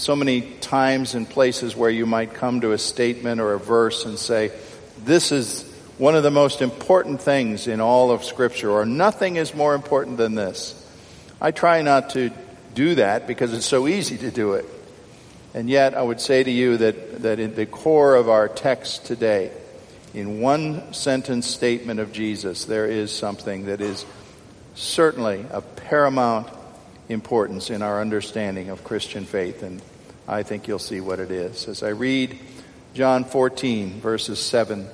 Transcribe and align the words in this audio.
There's 0.00 0.06
so 0.06 0.16
many 0.16 0.40
times 0.40 1.14
and 1.14 1.28
places 1.28 1.76
where 1.76 1.90
you 1.90 2.06
might 2.06 2.32
come 2.32 2.62
to 2.62 2.72
a 2.72 2.78
statement 2.78 3.38
or 3.38 3.52
a 3.52 3.58
verse 3.58 4.06
and 4.06 4.18
say, 4.18 4.50
this 5.04 5.30
is 5.30 5.70
one 5.98 6.16
of 6.16 6.22
the 6.22 6.30
most 6.30 6.62
important 6.62 7.20
things 7.20 7.66
in 7.66 7.82
all 7.82 8.10
of 8.10 8.24
Scripture, 8.24 8.70
or 8.70 8.86
nothing 8.86 9.36
is 9.36 9.54
more 9.54 9.74
important 9.74 10.16
than 10.16 10.34
this. 10.34 10.74
I 11.38 11.50
try 11.50 11.82
not 11.82 12.08
to 12.10 12.30
do 12.72 12.94
that 12.94 13.26
because 13.26 13.52
it's 13.52 13.66
so 13.66 13.86
easy 13.86 14.16
to 14.16 14.30
do 14.30 14.54
it. 14.54 14.64
And 15.52 15.68
yet, 15.68 15.92
I 15.92 16.00
would 16.00 16.22
say 16.22 16.42
to 16.42 16.50
you 16.50 16.78
that, 16.78 17.20
that 17.20 17.38
in 17.38 17.54
the 17.54 17.66
core 17.66 18.14
of 18.14 18.30
our 18.30 18.48
text 18.48 19.04
today, 19.04 19.52
in 20.14 20.40
one 20.40 20.94
sentence 20.94 21.46
statement 21.46 22.00
of 22.00 22.10
Jesus, 22.10 22.64
there 22.64 22.86
is 22.86 23.12
something 23.12 23.66
that 23.66 23.82
is 23.82 24.06
certainly 24.74 25.44
of 25.50 25.76
paramount 25.76 26.50
importance 27.10 27.68
in 27.68 27.82
our 27.82 28.00
understanding 28.00 28.70
of 28.70 28.82
Christian 28.82 29.26
faith. 29.26 29.62
And 29.62 29.82
I 30.30 30.44
think 30.44 30.68
you'll 30.68 30.78
see 30.78 31.00
what 31.00 31.18
it 31.18 31.32
is. 31.32 31.66
As 31.66 31.82
I 31.82 31.88
read 31.88 32.38
John 32.94 33.24
14, 33.24 34.00
verses 34.00 34.38
7 34.38 34.86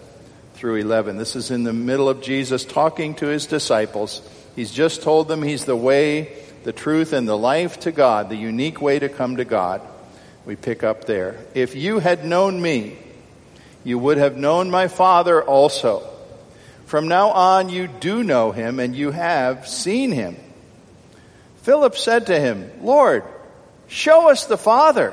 through 0.54 0.76
11, 0.76 1.18
this 1.18 1.36
is 1.36 1.50
in 1.50 1.62
the 1.62 1.74
middle 1.74 2.08
of 2.08 2.22
Jesus 2.22 2.64
talking 2.64 3.14
to 3.16 3.26
his 3.26 3.44
disciples. 3.44 4.26
He's 4.56 4.70
just 4.70 5.02
told 5.02 5.28
them 5.28 5.42
he's 5.42 5.66
the 5.66 5.76
way, 5.76 6.32
the 6.64 6.72
truth, 6.72 7.12
and 7.12 7.28
the 7.28 7.36
life 7.36 7.80
to 7.80 7.92
God, 7.92 8.30
the 8.30 8.36
unique 8.36 8.80
way 8.80 8.98
to 8.98 9.10
come 9.10 9.36
to 9.36 9.44
God. 9.44 9.82
We 10.46 10.56
pick 10.56 10.82
up 10.82 11.04
there. 11.04 11.36
If 11.52 11.76
you 11.76 11.98
had 11.98 12.24
known 12.24 12.62
me, 12.62 12.96
you 13.84 13.98
would 13.98 14.16
have 14.16 14.38
known 14.38 14.70
my 14.70 14.88
Father 14.88 15.42
also. 15.42 16.08
From 16.86 17.08
now 17.08 17.28
on, 17.28 17.68
you 17.68 17.88
do 17.88 18.24
know 18.24 18.52
him, 18.52 18.80
and 18.80 18.96
you 18.96 19.10
have 19.10 19.68
seen 19.68 20.12
him. 20.12 20.34
Philip 21.56 21.94
said 21.94 22.28
to 22.28 22.40
him, 22.40 22.70
Lord, 22.80 23.22
show 23.86 24.30
us 24.30 24.46
the 24.46 24.56
Father, 24.56 25.12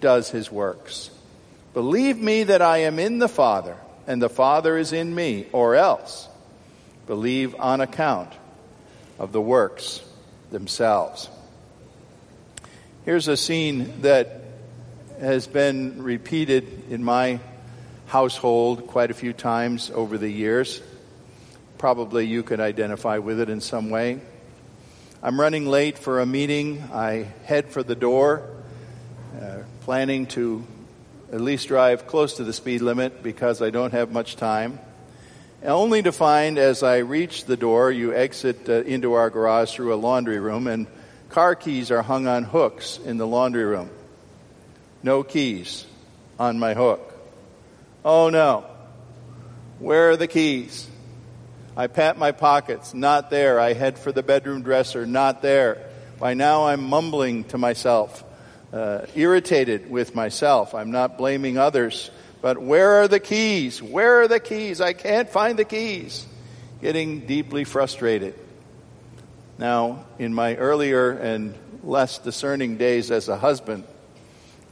does 0.00 0.30
his 0.30 0.50
works. 0.50 1.10
Believe 1.74 2.18
me 2.18 2.44
that 2.44 2.62
I 2.62 2.78
am 2.78 2.98
in 2.98 3.18
the 3.18 3.28
Father, 3.28 3.76
and 4.06 4.20
the 4.20 4.28
Father 4.28 4.76
is 4.76 4.92
in 4.92 5.14
me, 5.14 5.46
or 5.52 5.76
else 5.76 6.28
believe 7.06 7.54
on 7.58 7.80
account 7.80 8.32
of 9.18 9.32
the 9.32 9.40
works 9.40 10.00
themselves. 10.50 11.28
Here's 13.04 13.28
a 13.28 13.36
scene 13.36 14.02
that 14.02 14.42
has 15.20 15.46
been 15.46 16.02
repeated 16.02 16.84
in 16.90 17.04
my 17.04 17.40
household 18.06 18.86
quite 18.86 19.10
a 19.10 19.14
few 19.14 19.32
times 19.32 19.90
over 19.94 20.18
the 20.18 20.28
years. 20.28 20.82
Probably 21.78 22.26
you 22.26 22.42
could 22.42 22.60
identify 22.60 23.18
with 23.18 23.40
it 23.40 23.48
in 23.50 23.60
some 23.60 23.90
way. 23.90 24.20
I'm 25.22 25.38
running 25.38 25.66
late 25.66 25.98
for 25.98 26.20
a 26.20 26.26
meeting. 26.26 26.82
I 26.92 27.26
head 27.44 27.70
for 27.70 27.82
the 27.82 27.94
door, 27.94 28.48
planning 29.80 30.26
to 30.26 30.64
at 31.32 31.40
least 31.40 31.68
drive 31.68 32.06
close 32.06 32.34
to 32.34 32.44
the 32.44 32.52
speed 32.52 32.82
limit 32.82 33.22
because 33.22 33.62
I 33.62 33.70
don't 33.70 33.92
have 33.92 34.12
much 34.12 34.36
time. 34.36 34.78
Only 35.62 36.02
to 36.02 36.12
find 36.12 36.58
as 36.58 36.82
I 36.82 36.98
reach 36.98 37.44
the 37.44 37.56
door, 37.56 37.90
you 37.90 38.14
exit 38.14 38.68
uh, 38.68 38.82
into 38.82 39.12
our 39.12 39.30
garage 39.30 39.74
through 39.74 39.92
a 39.92 39.96
laundry 39.96 40.38
room, 40.38 40.66
and 40.66 40.86
car 41.28 41.54
keys 41.54 41.90
are 41.90 42.02
hung 42.02 42.26
on 42.26 42.44
hooks 42.44 42.98
in 43.04 43.18
the 43.18 43.26
laundry 43.26 43.64
room. 43.64 43.90
No 45.02 45.22
keys 45.22 45.86
on 46.38 46.58
my 46.58 46.74
hook. 46.74 47.14
Oh 48.04 48.30
no. 48.30 48.64
Where 49.78 50.10
are 50.10 50.16
the 50.16 50.26
keys? 50.26 50.88
I 51.76 51.86
pat 51.86 52.18
my 52.18 52.32
pockets, 52.32 52.92
not 52.94 53.30
there. 53.30 53.60
I 53.60 53.72
head 53.72 53.98
for 53.98 54.12
the 54.12 54.22
bedroom 54.22 54.62
dresser, 54.62 55.06
not 55.06 55.40
there. 55.40 55.86
By 56.18 56.34
now 56.34 56.66
I'm 56.66 56.82
mumbling 56.82 57.44
to 57.44 57.58
myself, 57.58 58.24
uh, 58.72 59.06
irritated 59.14 59.90
with 59.90 60.14
myself. 60.14 60.74
I'm 60.74 60.90
not 60.90 61.18
blaming 61.18 61.58
others, 61.58 62.10
but 62.40 62.58
where 62.58 63.02
are 63.02 63.08
the 63.08 63.20
keys? 63.20 63.82
Where 63.82 64.22
are 64.22 64.28
the 64.28 64.40
keys? 64.40 64.80
I 64.80 64.92
can't 64.92 65.28
find 65.28 65.58
the 65.58 65.64
keys. 65.64 66.26
Getting 66.80 67.26
deeply 67.26 67.64
frustrated. 67.64 68.34
Now, 69.58 70.06
in 70.18 70.32
my 70.32 70.56
earlier 70.56 71.10
and 71.10 71.54
less 71.82 72.18
discerning 72.18 72.76
days 72.76 73.10
as 73.10 73.28
a 73.28 73.36
husband, 73.36 73.84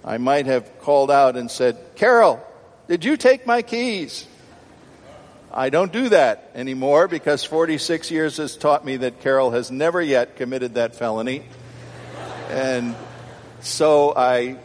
I 0.04 0.19
might 0.19 0.47
have 0.47 0.81
called 0.81 1.10
out 1.10 1.37
and 1.37 1.50
said, 1.50 1.76
Carol, 1.97 2.42
did 2.87 3.04
you 3.04 3.16
take 3.16 3.47
my 3.47 3.62
keys? 3.62 4.26
I 5.53 5.70
don't 5.70 5.92
do 5.92 6.10
that 6.10 6.53
anymore 6.54 7.08
because 7.08 7.44
46 7.44 8.10
years 8.10 8.37
has 8.37 8.56
taught 8.56 8.84
me 8.84 8.98
that 8.98 9.20
Carol 9.20 9.50
has 9.50 9.70
never 9.70 10.00
yet 10.00 10.37
committed 10.37 10.75
that 10.75 10.94
felony. 10.94 11.42
And 12.48 12.94
so 13.60 14.12
I 14.16 14.56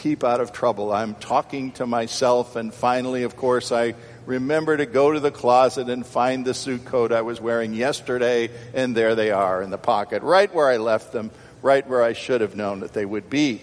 keep 0.00 0.24
out 0.24 0.40
of 0.40 0.52
trouble. 0.52 0.92
I'm 0.92 1.14
talking 1.14 1.72
to 1.72 1.86
myself, 1.86 2.56
and 2.56 2.72
finally, 2.72 3.24
of 3.24 3.36
course, 3.36 3.72
I 3.72 3.94
remember 4.26 4.76
to 4.76 4.86
go 4.86 5.12
to 5.12 5.20
the 5.20 5.30
closet 5.30 5.88
and 5.88 6.06
find 6.06 6.44
the 6.44 6.54
suit 6.54 6.84
coat 6.84 7.12
I 7.12 7.22
was 7.22 7.40
wearing 7.40 7.74
yesterday, 7.74 8.50
and 8.74 8.96
there 8.96 9.14
they 9.14 9.30
are 9.30 9.62
in 9.62 9.70
the 9.70 9.78
pocket, 9.78 10.22
right 10.22 10.52
where 10.54 10.68
I 10.68 10.78
left 10.78 11.12
them, 11.12 11.30
right 11.60 11.86
where 11.86 12.02
I 12.02 12.12
should 12.12 12.40
have 12.40 12.56
known 12.56 12.80
that 12.80 12.92
they 12.92 13.04
would 13.04 13.28
be. 13.28 13.60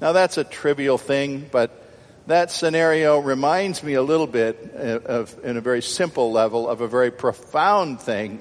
Now, 0.00 0.12
that's 0.12 0.38
a 0.38 0.44
trivial 0.44 0.98
thing, 0.98 1.48
but 1.50 1.80
that 2.26 2.50
scenario 2.50 3.18
reminds 3.18 3.82
me 3.82 3.94
a 3.94 4.02
little 4.02 4.26
bit 4.26 4.74
uh, 4.74 5.00
of, 5.04 5.36
in 5.44 5.56
a 5.56 5.60
very 5.60 5.82
simple 5.82 6.32
level, 6.32 6.68
of 6.68 6.80
a 6.80 6.88
very 6.88 7.10
profound 7.10 8.00
thing 8.00 8.40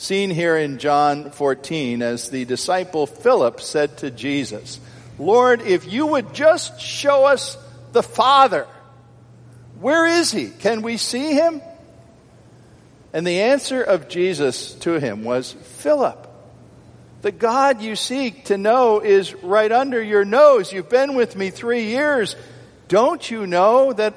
seen 0.00 0.30
here 0.30 0.56
in 0.56 0.78
John 0.78 1.30
14 1.30 2.00
as 2.00 2.30
the 2.30 2.46
disciple 2.46 3.06
Philip 3.06 3.60
said 3.60 3.98
to 3.98 4.10
Jesus, 4.10 4.80
Lord, 5.18 5.60
if 5.60 5.92
you 5.92 6.06
would 6.06 6.32
just 6.32 6.80
show 6.80 7.26
us 7.26 7.58
the 7.92 8.02
Father, 8.02 8.66
where 9.78 10.06
is 10.06 10.32
he? 10.32 10.48
Can 10.48 10.80
we 10.80 10.96
see 10.96 11.34
him? 11.34 11.60
And 13.12 13.26
the 13.26 13.42
answer 13.42 13.82
of 13.82 14.08
Jesus 14.08 14.72
to 14.76 14.98
him 14.98 15.22
was, 15.22 15.52
Philip, 15.52 16.26
the 17.20 17.32
God 17.32 17.82
you 17.82 17.94
seek 17.94 18.46
to 18.46 18.56
know 18.56 19.00
is 19.00 19.34
right 19.34 19.70
under 19.70 20.02
your 20.02 20.24
nose. 20.24 20.72
You've 20.72 20.88
been 20.88 21.14
with 21.14 21.36
me 21.36 21.50
three 21.50 21.88
years. 21.88 22.36
Don't 22.88 23.30
you 23.30 23.46
know 23.46 23.92
that 23.92 24.14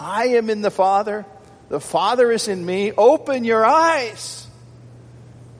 I 0.00 0.28
am 0.30 0.50
in 0.50 0.60
the 0.60 0.72
Father? 0.72 1.24
The 1.68 1.78
Father 1.78 2.32
is 2.32 2.48
in 2.48 2.66
me. 2.66 2.90
Open 2.90 3.44
your 3.44 3.64
eyes 3.64 4.43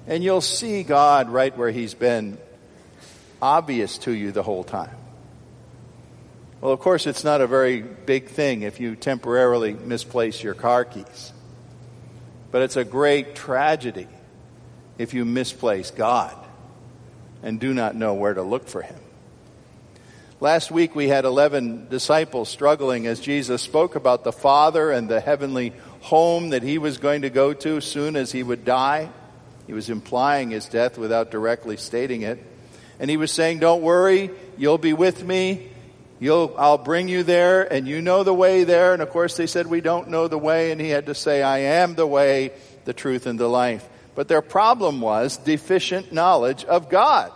and 0.06 0.23
you'll 0.23 0.41
see 0.41 0.83
God 0.83 1.29
right 1.31 1.56
where 1.56 1.71
He's 1.71 1.95
been 1.95 2.39
obvious 3.41 3.99
to 3.99 4.12
you 4.12 4.33
the 4.33 4.43
whole 4.43 4.65
time. 4.65 4.97
Well, 6.61 6.73
of 6.73 6.81
course, 6.81 7.06
it's 7.06 7.25
not 7.25 7.41
a 7.41 7.47
very 7.47 7.83
big 7.83 8.29
thing 8.29 8.62
if 8.62 8.81
you 8.81 8.97
temporarily 8.97 9.75
misplace 9.75 10.43
your 10.43 10.55
car 10.55 10.85
keys. 10.85 11.33
But 12.51 12.62
it's 12.62 12.77
a 12.77 12.85
great 12.85 13.35
tragedy 13.35 14.09
if 14.97 15.12
you 15.12 15.25
misplace 15.25 15.91
God 15.91 16.35
and 17.43 17.61
do 17.61 17.75
not 17.75 17.95
know 17.95 18.15
where 18.15 18.33
to 18.33 18.43
look 18.43 18.69
for 18.69 18.81
Him. 18.81 18.97
Last 20.41 20.71
week 20.71 20.95
we 20.95 21.09
had 21.09 21.25
11 21.25 21.89
disciples 21.89 22.49
struggling 22.49 23.07
as 23.07 23.21
Jesus 23.21 23.62
spoke 23.62 23.95
about 23.95 24.25
the 24.25 24.33
Father 24.33 24.91
and 24.91 25.09
the 25.09 25.21
heavenly 25.21 25.73
home 26.00 26.50
that 26.50 26.62
he 26.62 26.77
was 26.77 26.99
going 26.99 27.23
to 27.23 27.31
go 27.31 27.55
to 27.55 27.81
soon 27.81 28.17
as 28.17 28.33
he 28.33 28.43
would 28.43 28.65
die. 28.65 29.11
He 29.66 29.72
was 29.72 29.90
implying 29.90 30.50
his 30.50 30.66
death 30.66 30.99
without 30.99 31.31
directly 31.31 31.76
stating 31.76 32.22
it. 32.22 32.43
And 32.99 33.11
he 33.11 33.16
was 33.16 33.32
saying, 33.32 33.58
Don't 33.58 33.82
worry, 33.82 34.31
you'll 34.56 34.78
be 34.78 34.93
with 34.93 35.25
me. 35.25 35.70
You'll, 36.20 36.55
I'll 36.56 36.78
bring 36.78 37.08
you 37.08 37.22
there, 37.22 37.70
and 37.70 37.88
you 37.88 38.00
know 38.00 38.22
the 38.22 38.32
way 38.32 38.64
there. 38.64 38.93
And 38.93 39.02
of 39.02 39.11
course, 39.11 39.37
they 39.37 39.46
said, 39.46 39.66
We 39.66 39.81
don't 39.81 40.08
know 40.08 40.28
the 40.28 40.38
way. 40.38 40.70
And 40.70 40.81
he 40.81 40.90
had 40.90 41.06
to 41.06 41.14
say, 41.14 41.43
I 41.43 41.58
am 41.58 41.94
the 41.94 42.06
way, 42.06 42.52
the 42.84 42.93
truth, 42.93 43.26
and 43.26 43.38
the 43.38 43.49
life. 43.49 43.88
But 44.14 44.28
their 44.28 44.43
problem 44.43 45.00
was 45.00 45.37
deficient 45.37 46.12
knowledge 46.12 46.64
of 46.64 46.88
God. 46.88 47.32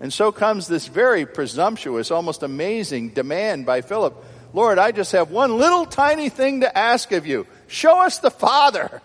And 0.00 0.12
so 0.12 0.32
comes 0.32 0.68
this 0.68 0.86
very 0.86 1.26
presumptuous, 1.26 2.10
almost 2.10 2.42
amazing 2.42 3.10
demand 3.10 3.66
by 3.66 3.82
Philip 3.82 4.24
Lord, 4.52 4.78
I 4.78 4.92
just 4.92 5.12
have 5.12 5.30
one 5.30 5.58
little 5.58 5.84
tiny 5.84 6.28
thing 6.28 6.62
to 6.62 6.78
ask 6.78 7.12
of 7.12 7.26
you. 7.26 7.46
Show 7.66 8.00
us 8.00 8.18
the 8.18 8.30
Father. 8.30 9.02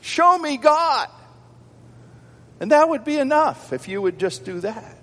Show 0.00 0.38
me 0.38 0.56
God. 0.56 1.08
And 2.60 2.72
that 2.72 2.88
would 2.88 3.04
be 3.04 3.18
enough 3.18 3.72
if 3.72 3.88
you 3.88 4.02
would 4.02 4.18
just 4.18 4.44
do 4.44 4.60
that. 4.60 4.98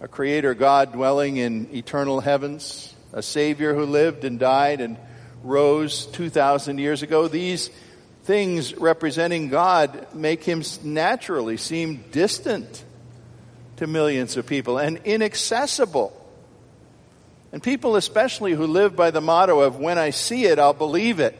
A 0.00 0.08
creator 0.08 0.54
God 0.54 0.92
dwelling 0.92 1.36
in 1.36 1.74
eternal 1.74 2.20
heavens, 2.20 2.94
a 3.12 3.22
Savior 3.22 3.74
who 3.74 3.84
lived 3.84 4.24
and 4.24 4.38
died 4.38 4.80
and 4.80 4.96
rose 5.42 6.06
2,000 6.06 6.78
years 6.78 7.02
ago. 7.02 7.28
These 7.28 7.70
things 8.24 8.74
representing 8.76 9.48
God 9.48 10.14
make 10.14 10.44
him 10.44 10.62
naturally 10.84 11.56
seem 11.56 12.04
distant 12.10 12.84
to 13.76 13.86
millions 13.86 14.36
of 14.36 14.46
people 14.46 14.78
and 14.78 15.00
inaccessible. 15.04 16.14
And 17.52 17.62
people, 17.62 17.96
especially 17.96 18.52
who 18.52 18.66
live 18.66 18.94
by 18.94 19.10
the 19.10 19.20
motto 19.20 19.60
of 19.60 19.78
when 19.78 19.96
I 19.96 20.10
see 20.10 20.44
it, 20.44 20.58
I'll 20.58 20.74
believe 20.74 21.20
it, 21.20 21.38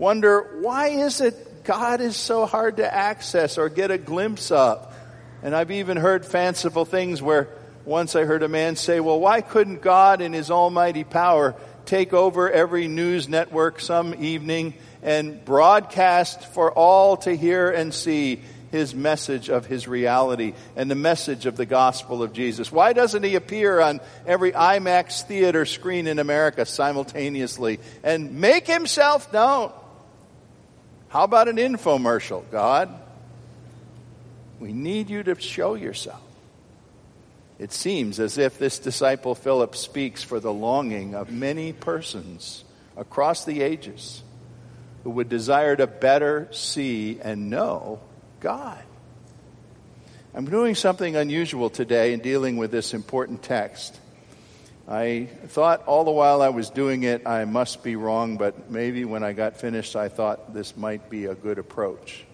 wonder 0.00 0.58
why 0.62 0.88
is 0.88 1.20
it 1.20 1.62
God 1.62 2.00
is 2.00 2.16
so 2.16 2.46
hard 2.46 2.78
to 2.78 2.92
access 2.94 3.58
or 3.58 3.68
get 3.68 3.90
a 3.90 3.98
glimpse 3.98 4.50
of? 4.50 4.92
And 5.42 5.54
I've 5.54 5.70
even 5.70 5.98
heard 5.98 6.24
fanciful 6.24 6.86
things 6.86 7.20
where 7.20 7.48
once 7.84 8.16
I 8.16 8.24
heard 8.24 8.42
a 8.42 8.48
man 8.48 8.76
say, 8.76 8.98
well, 9.00 9.20
why 9.20 9.42
couldn't 9.42 9.82
God 9.82 10.22
in 10.22 10.32
his 10.32 10.50
almighty 10.50 11.04
power 11.04 11.54
take 11.84 12.14
over 12.14 12.50
every 12.50 12.88
news 12.88 13.28
network 13.28 13.78
some 13.78 14.14
evening 14.24 14.72
and 15.02 15.44
broadcast 15.44 16.46
for 16.46 16.72
all 16.72 17.18
to 17.18 17.36
hear 17.36 17.70
and 17.70 17.92
see 17.92 18.40
his 18.70 18.94
message 18.94 19.50
of 19.50 19.66
his 19.66 19.86
reality 19.86 20.54
and 20.76 20.90
the 20.90 20.94
message 20.94 21.44
of 21.44 21.56
the 21.56 21.66
gospel 21.66 22.22
of 22.22 22.32
Jesus? 22.32 22.72
Why 22.72 22.94
doesn't 22.94 23.22
he 23.22 23.34
appear 23.34 23.80
on 23.80 24.00
every 24.26 24.52
IMAX 24.52 25.24
theater 25.24 25.66
screen 25.66 26.06
in 26.06 26.18
America 26.18 26.64
simultaneously 26.64 27.80
and 28.02 28.40
make 28.40 28.66
himself 28.66 29.30
known? 29.30 29.72
How 31.10 31.24
about 31.24 31.48
an 31.48 31.56
infomercial, 31.56 32.48
God? 32.52 32.88
We 34.60 34.72
need 34.72 35.10
you 35.10 35.24
to 35.24 35.40
show 35.40 35.74
yourself. 35.74 36.22
It 37.58 37.72
seems 37.72 38.20
as 38.20 38.38
if 38.38 38.58
this 38.58 38.78
disciple 38.78 39.34
Philip 39.34 39.74
speaks 39.74 40.22
for 40.22 40.38
the 40.38 40.52
longing 40.52 41.16
of 41.16 41.30
many 41.30 41.72
persons 41.72 42.64
across 42.96 43.44
the 43.44 43.60
ages 43.60 44.22
who 45.02 45.10
would 45.10 45.28
desire 45.28 45.74
to 45.74 45.88
better 45.88 46.48
see 46.52 47.18
and 47.20 47.50
know 47.50 48.00
God. 48.38 48.82
I'm 50.32 50.48
doing 50.48 50.76
something 50.76 51.16
unusual 51.16 51.70
today 51.70 52.12
in 52.12 52.20
dealing 52.20 52.56
with 52.56 52.70
this 52.70 52.94
important 52.94 53.42
text. 53.42 53.98
I 54.90 55.28
thought 55.46 55.86
all 55.86 56.02
the 56.02 56.10
while 56.10 56.42
I 56.42 56.48
was 56.48 56.68
doing 56.68 57.04
it, 57.04 57.24
I 57.24 57.44
must 57.44 57.84
be 57.84 57.94
wrong, 57.94 58.36
but 58.36 58.72
maybe 58.72 59.04
when 59.04 59.22
I 59.22 59.32
got 59.32 59.56
finished, 59.56 59.94
I 59.94 60.08
thought 60.08 60.52
this 60.52 60.76
might 60.76 61.08
be 61.08 61.26
a 61.26 61.34
good 61.36 61.58
approach. 61.58 62.24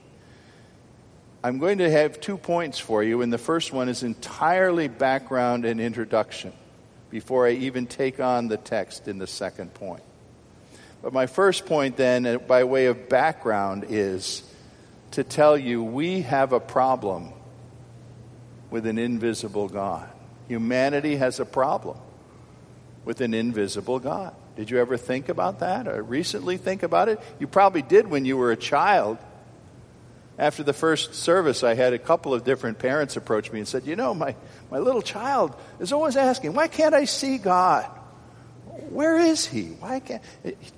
I'm 1.44 1.58
going 1.58 1.79
to 1.79 1.91
have 1.91 2.19
two 2.19 2.38
points 2.38 2.79
for 2.79 3.03
you, 3.03 3.20
and 3.20 3.31
the 3.31 3.37
first 3.37 3.75
one 3.75 3.91
is 3.91 4.03
entirely 4.03 4.88
background 4.88 5.67
and 5.67 5.82
introduction 5.82 6.55
before 7.11 7.47
I 7.47 7.50
even 7.50 7.87
take 7.87 8.20
on 8.20 8.49
the 8.49 8.56
text 8.56 9.06
in 9.06 9.19
the 9.19 9.26
second 9.26 9.75
point. 9.75 10.03
But 11.03 11.12
my 11.12 11.26
first 11.26 11.67
point, 11.67 11.99
then, 11.99 12.25
uh, 12.25 12.38
by 12.38 12.64
way 12.64 12.87
of 12.87 13.11
background, 13.11 13.85
is 13.91 14.43
to 15.11 15.23
tell 15.23 15.58
you 15.58 15.85
we 15.85 16.23
have 16.23 16.55
a 16.55 16.61
problem 16.61 17.35
with 18.70 18.87
an 18.87 18.99
invisible 18.99 19.69
God. 19.69 20.08
Humanity 20.49 21.17
has 21.17 21.38
a 21.38 21.44
problem 21.44 21.99
with 23.06 23.23
an 23.23 23.32
invisible 23.32 24.00
God. 24.00 24.35
Did 24.56 24.69
you 24.69 24.79
ever 24.79 24.99
think 24.99 25.31
about 25.31 25.61
that 25.61 25.87
or 25.87 26.03
recently 26.03 26.58
think 26.58 26.82
about 26.82 27.08
it? 27.08 27.20
You 27.38 27.47
probably 27.47 27.81
did 27.81 28.11
when 28.11 28.26
you 28.26 28.37
were 28.37 28.50
a 28.50 28.56
child. 28.56 29.17
After 30.38 30.62
the 30.62 30.75
first 30.75 31.14
service, 31.14 31.62
I 31.62 31.75
had 31.75 31.94
a 31.94 31.99
couple 31.99 32.35
of 32.35 32.44
different 32.44 32.79
parents 32.79 33.17
approach 33.17 33.50
me 33.50 33.61
and 33.61 33.69
said, 33.69 33.87
You 33.87 33.97
know, 33.97 34.12
my, 34.12 34.35
my 34.70 34.81
little 34.81 35.00
child 35.00 35.56
is 35.79 35.93
always 35.93 36.17
asking, 36.17 36.53
Why 36.53 36.69
can't 36.69 36.94
I 36.94 37.05
see 37.05 37.38
God? 37.38 37.85
Where 38.91 39.17
is 39.17 39.47
He? 39.47 39.69
Why 39.79 40.00
can't. 40.00 40.23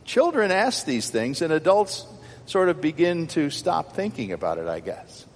Children 0.04 0.52
ask 0.52 0.84
these 0.84 1.10
things, 1.10 1.42
and 1.42 1.52
adults 1.52 2.06
sort 2.46 2.68
of 2.68 2.80
begin 2.80 3.26
to 3.28 3.50
stop 3.50 3.94
thinking 3.94 4.32
about 4.32 4.58
it, 4.58 4.68
I 4.68 4.80
guess. 4.80 5.26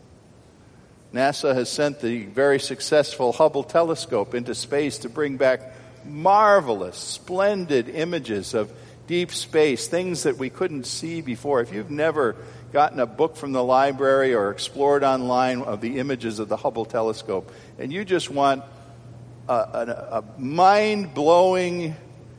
NASA 1.13 1.55
has 1.55 1.69
sent 1.69 2.01
the 2.01 2.25
very 2.27 2.61
successful 2.61 3.33
Hubble 3.33 3.65
telescope 3.65 4.35
into 4.35 4.55
space 4.55 4.99
to 4.99 5.09
bring 5.09 5.37
back 5.37 5.61
marvelous, 6.07 6.97
splendid 6.97 7.89
images 7.89 8.55
of 8.55 8.73
deep 9.07 9.33
space, 9.33 9.89
things 9.89 10.25
that 10.25 10.39
we 10.39 10.51
couldn't 10.51 10.85
see 10.85 11.21
before. 11.21 11.61
If 11.61 11.73
you've 11.73 11.91
never 11.91 12.37
gotten 12.73 13.01
a 13.01 13.07
book 13.07 13.37
from 13.37 13.53
the 13.53 13.63
library 13.63 14.35
or 14.35 14.51
explored 14.51 15.05
online 15.05 15.63
of 15.63 15.81
the 15.81 15.99
images 15.99 16.39
of 16.39 16.49
the 16.49 16.57
Hubble 16.57 16.85
telescope, 16.85 17.53
and 17.79 17.93
you 17.93 18.05
just 18.05 18.31
want 18.31 18.65
a, 19.49 19.53
a, 19.53 20.19
a 20.19 20.41
mind 20.41 21.15
blowing 21.15 21.97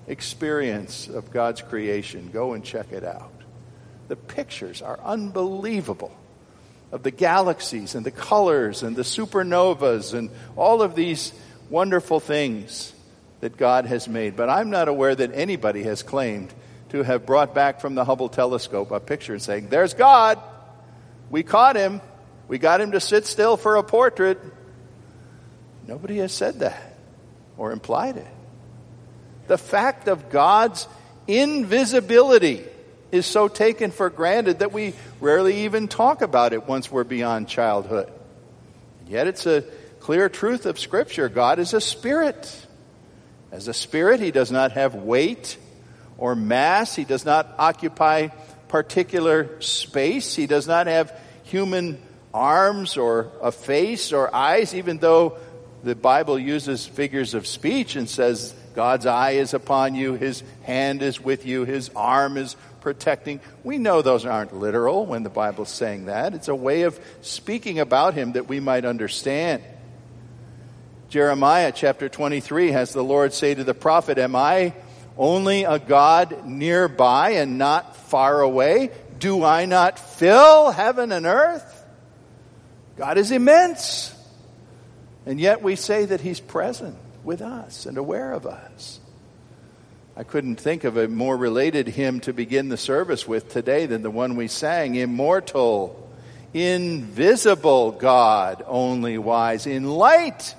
experience 0.07 1.07
of 1.07 1.31
God's 1.31 1.61
creation, 1.61 2.29
go 2.31 2.53
and 2.53 2.63
check 2.63 2.91
it 2.91 3.03
out. 3.03 3.31
The 4.07 4.15
pictures 4.15 4.81
are 4.81 4.99
unbelievable 5.03 6.15
of 6.91 7.03
the 7.03 7.11
galaxies 7.11 7.95
and 7.95 8.05
the 8.05 8.11
colors 8.11 8.83
and 8.83 8.95
the 8.95 9.01
supernovas 9.01 10.13
and 10.13 10.29
all 10.55 10.81
of 10.81 10.95
these 10.95 11.33
wonderful 11.69 12.19
things 12.19 12.92
that 13.43 13.57
God 13.57 13.85
has 13.87 14.07
made. 14.07 14.37
But 14.37 14.49
I'm 14.49 14.69
not 14.69 14.87
aware 14.87 15.13
that 15.13 15.31
anybody 15.33 15.83
has 15.83 16.01
claimed 16.01 16.53
to 16.89 17.03
have 17.03 17.25
brought 17.25 17.53
back 17.53 17.81
from 17.81 17.93
the 17.93 18.05
Hubble 18.05 18.29
telescope 18.29 18.91
a 18.91 19.01
picture 19.01 19.37
saying, 19.37 19.67
There's 19.67 19.93
God. 19.93 20.39
We 21.29 21.43
caught 21.43 21.75
him. 21.75 21.99
We 22.47 22.57
got 22.57 22.79
him 22.79 22.93
to 22.93 23.01
sit 23.01 23.25
still 23.25 23.57
for 23.57 23.75
a 23.75 23.83
portrait. 23.83 24.39
Nobody 25.85 26.19
has 26.19 26.31
said 26.31 26.59
that 26.59 26.95
or 27.57 27.73
implied 27.73 28.15
it. 28.15 28.27
The 29.47 29.57
fact 29.57 30.07
of 30.07 30.29
God's 30.29 30.87
invisibility 31.27 32.63
is 33.11 33.25
so 33.25 33.49
taken 33.49 33.91
for 33.91 34.09
granted 34.09 34.59
that 34.59 34.71
we 34.71 34.93
rarely 35.19 35.65
even 35.65 35.89
talk 35.89 36.21
about 36.21 36.53
it 36.53 36.65
once 36.65 36.89
we're 36.89 37.03
beyond 37.03 37.49
childhood. 37.49 38.09
Yet 39.05 39.27
it's 39.27 39.45
a 39.45 39.65
clear 39.99 40.29
truth 40.29 40.65
of 40.65 40.79
Scripture 40.79 41.27
God 41.27 41.59
is 41.59 41.73
a 41.73 41.81
spirit. 41.81 42.62
As 43.53 43.67
a 43.67 43.73
spirit, 43.73 44.19
he 44.19 44.31
does 44.31 44.51
not 44.51 44.71
have 44.71 44.95
weight 44.95 45.59
or 46.17 46.35
mass, 46.35 46.95
he 46.95 47.03
does 47.03 47.23
not 47.23 47.53
occupy 47.59 48.29
particular 48.67 49.61
space, 49.61 50.35
he 50.35 50.47
does 50.47 50.67
not 50.67 50.87
have 50.87 51.15
human 51.43 52.01
arms 52.33 52.97
or 52.97 53.31
a 53.43 53.51
face 53.51 54.11
or 54.11 54.33
eyes, 54.33 54.73
even 54.73 54.97
though 54.97 55.37
the 55.83 55.93
Bible 55.93 56.39
uses 56.39 56.87
figures 56.87 57.35
of 57.35 57.45
speech 57.45 57.95
and 57.95 58.09
says, 58.09 58.55
God's 58.73 59.05
eye 59.05 59.33
is 59.33 59.53
upon 59.53 59.93
you, 59.93 60.15
his 60.15 60.41
hand 60.63 61.03
is 61.03 61.21
with 61.21 61.45
you, 61.45 61.63
his 61.63 61.91
arm 61.95 62.37
is 62.37 62.55
protecting. 62.81 63.39
We 63.63 63.77
know 63.77 64.01
those 64.01 64.25
aren't 64.25 64.55
literal 64.55 65.05
when 65.05 65.21
the 65.21 65.29
Bible's 65.29 65.69
saying 65.69 66.05
that. 66.05 66.33
It's 66.33 66.47
a 66.47 66.55
way 66.55 66.81
of 66.83 66.99
speaking 67.21 67.77
about 67.77 68.15
him 68.15 68.31
that 68.31 68.47
we 68.47 68.59
might 68.59 68.83
understand. 68.83 69.61
Jeremiah 71.13 71.71
chapter 71.71 72.09
23 72.09 72.71
has 72.71 72.91
the 72.91 73.03
Lord 73.03 73.33
say 73.33 73.53
to 73.53 73.63
the 73.63 73.75
prophet, 73.75 74.17
Am 74.17 74.35
I 74.35 74.73
only 75.15 75.63
a 75.63 75.77
God 75.77 76.43
nearby 76.43 77.33
and 77.33 77.59
not 77.59 77.95
far 77.95 78.41
away? 78.41 78.89
Do 79.19 79.43
I 79.43 79.65
not 79.65 79.99
fill 79.99 80.71
heaven 80.71 81.11
and 81.11 81.27
earth? 81.27 81.85
God 82.97 83.19
is 83.19 83.29
immense. 83.29 84.11
And 85.27 85.39
yet 85.39 85.61
we 85.61 85.75
say 85.75 86.05
that 86.05 86.19
He's 86.19 86.39
present 86.39 86.95
with 87.23 87.43
us 87.43 87.85
and 87.85 87.99
aware 87.99 88.33
of 88.33 88.47
us. 88.47 88.99
I 90.17 90.23
couldn't 90.23 90.55
think 90.55 90.83
of 90.83 90.97
a 90.97 91.07
more 91.07 91.37
related 91.37 91.89
hymn 91.89 92.21
to 92.21 92.33
begin 92.33 92.69
the 92.69 92.75
service 92.75 93.27
with 93.27 93.49
today 93.49 93.85
than 93.85 94.01
the 94.01 94.09
one 94.09 94.35
we 94.35 94.47
sang 94.47 94.95
Immortal, 94.95 96.11
invisible 96.55 97.91
God, 97.91 98.63
only 98.65 99.19
wise, 99.19 99.67
in 99.67 99.83
light, 99.83 100.55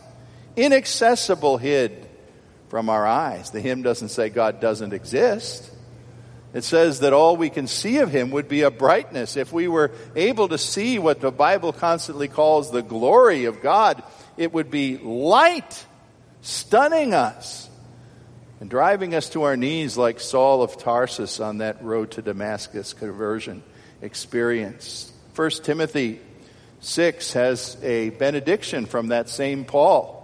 inaccessible 0.57 1.59
hid 1.59 2.09
from 2.69 2.89
our 2.89 3.07
eyes. 3.07 3.51
The 3.51 3.61
hymn 3.61 3.83
doesn't 3.83 4.09
say 4.09 4.29
God 4.29 4.61
doesn't 4.61 4.93
exist. 4.93 5.71
It 6.53 6.63
says 6.63 7.01
that 7.01 7.13
all 7.13 7.37
we 7.37 7.51
can 7.51 7.67
see 7.67 7.99
of 7.99 8.11
him 8.13 8.31
would 8.31 8.49
be 8.49 8.63
a 8.63 8.71
brightness. 8.71 9.37
If 9.37 9.53
we 9.53 9.67
were 9.67 9.91
able 10.15 10.49
to 10.49 10.59
see 10.59 11.01
what 11.01 11.21
the 11.21 11.33
Bible 11.33 11.73
constantly 11.73 12.29
calls 12.29 12.71
the 12.71 12.83
glory 12.83 13.47
of 13.47 13.61
God, 13.61 14.03
it 14.37 14.53
would 14.53 14.71
be 14.71 14.97
light, 14.99 15.85
stunning 16.43 17.13
us, 17.13 17.69
and 18.61 18.71
driving 18.71 19.17
us 19.17 19.31
to 19.31 19.43
our 19.43 19.57
knees 19.57 19.97
like 19.97 20.21
Saul 20.21 20.63
of 20.63 20.79
Tarsus 20.79 21.41
on 21.41 21.59
that 21.59 21.83
road 21.83 22.13
to 22.13 22.23
Damascus 22.23 22.93
conversion 22.93 23.65
experience. 24.01 25.13
1 25.35 25.51
Timothy 25.65 26.21
6 26.81 27.33
has 27.33 27.77
a 27.83 28.11
benediction 28.11 28.87
from 28.87 29.09
that 29.09 29.29
same 29.29 29.65
Paul, 29.65 30.24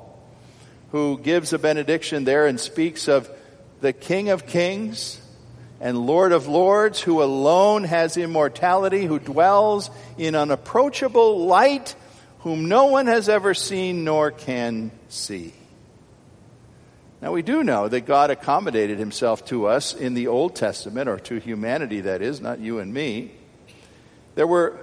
who 0.93 1.19
gives 1.19 1.53
a 1.53 1.59
benediction 1.59 2.25
there 2.25 2.47
and 2.47 2.59
speaks 2.59 3.09
of 3.09 3.31
the 3.81 3.93
King 3.93 4.31
of 4.31 4.47
Kings 4.47 5.21
and 5.81 5.97
Lord 6.07 6.33
of 6.33 6.47
Lords, 6.47 7.01
who 7.01 7.23
alone 7.23 7.85
has 7.85 8.17
immortality, 8.17 9.07
who 9.07 9.19
dwells 9.19 9.91
in 10.19 10.35
unapproachable 10.35 11.47
light, 11.47 11.95
whom 12.41 12.69
no 12.69 12.87
one 12.87 13.07
has 13.07 13.29
ever 13.29 13.55
seen 13.55 14.05
nor 14.05 14.31
can 14.31 14.91
see. 15.09 15.55
Now 17.23 17.33
we 17.33 17.43
do 17.43 17.63
know 17.63 17.89
that 17.89 18.03
God 18.03 18.31
accommodated 18.31 18.99
himself 18.99 19.45
to 19.47 19.67
us 19.67 19.95
in 19.95 20.15
the 20.15 20.29
Old 20.29 20.57
Testament, 20.57 21.09
or 21.09 21.19
to 21.21 21.39
humanity 21.39 22.03
that 22.03 22.23
is, 22.23 22.41
not 22.41 22.59
you 22.59 22.79
and 22.79 22.93
me. 22.93 23.33
There 24.35 24.47
were 24.47 24.79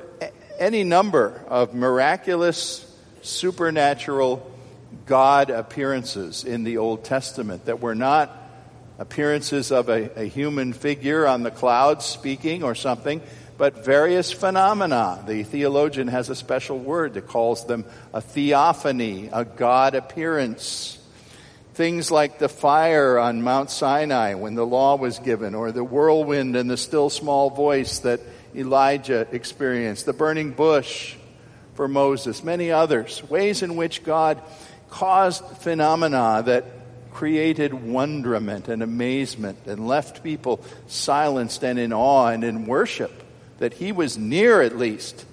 any 0.60 0.84
number 0.84 1.44
of 1.48 1.74
miraculous, 1.74 2.84
supernatural 3.22 4.52
God 5.06 5.50
appearances 5.50 6.44
in 6.44 6.64
the 6.64 6.78
Old 6.78 7.04
Testament 7.04 7.66
that 7.66 7.80
were 7.80 7.96
not 7.96 8.36
appearances 9.00 9.72
of 9.72 9.90
a, 9.90 10.22
a 10.22 10.26
human 10.26 10.74
figure 10.74 11.28
on 11.28 11.44
the 11.44 11.52
clouds 11.52 12.06
speaking 12.06 12.64
or 12.64 12.76
something, 12.76 13.22
but 13.58 13.86
various 13.86 14.32
phenomena. 14.32 15.24
The 15.28 15.44
theologian 15.44 16.08
has 16.08 16.30
a 16.30 16.36
special 16.36 16.80
word 16.80 17.14
that 17.14 17.28
calls 17.28 17.66
them 17.66 17.86
a 18.14 18.22
theophany, 18.22 19.30
a 19.32 19.46
God 19.46 19.96
appearance. 19.96 20.98
Things 21.74 22.10
like 22.10 22.40
the 22.40 22.50
fire 22.50 23.20
on 23.20 23.44
Mount 23.44 23.70
Sinai 23.70 24.34
when 24.34 24.56
the 24.56 24.66
law 24.66 24.96
was 24.96 25.20
given, 25.20 25.54
or 25.54 25.72
the 25.72 25.84
whirlwind 25.84 26.56
and 26.56 26.70
the 26.70 26.78
still 26.78 27.10
small 27.10 27.52
voice 27.52 28.00
that 28.00 28.20
Elijah 28.56 29.28
experienced, 29.32 30.08
the 30.08 30.14
burning 30.14 30.52
bush 30.52 31.16
for 31.76 31.88
Moses, 31.88 32.44
many 32.44 32.72
others. 32.72 33.22
Ways 33.30 33.62
in 33.62 33.76
which 33.76 34.04
God 34.04 34.42
caused 34.90 35.44
phenomena 35.46 36.44
that 36.46 36.66
created 37.12 37.74
wonderment 37.74 38.68
and 38.68 38.84
amazement 38.84 39.58
and 39.66 39.88
left 39.88 40.24
people 40.24 40.64
silenced 40.86 41.64
and 41.64 41.80
in 41.80 41.92
awe 41.92 42.28
and 42.28 42.44
in 42.44 42.68
worship, 42.68 43.12
that 43.58 43.74
he 43.74 43.92
was 43.92 44.18
near 44.18 44.62
at 44.62 44.78
least. 44.78 45.26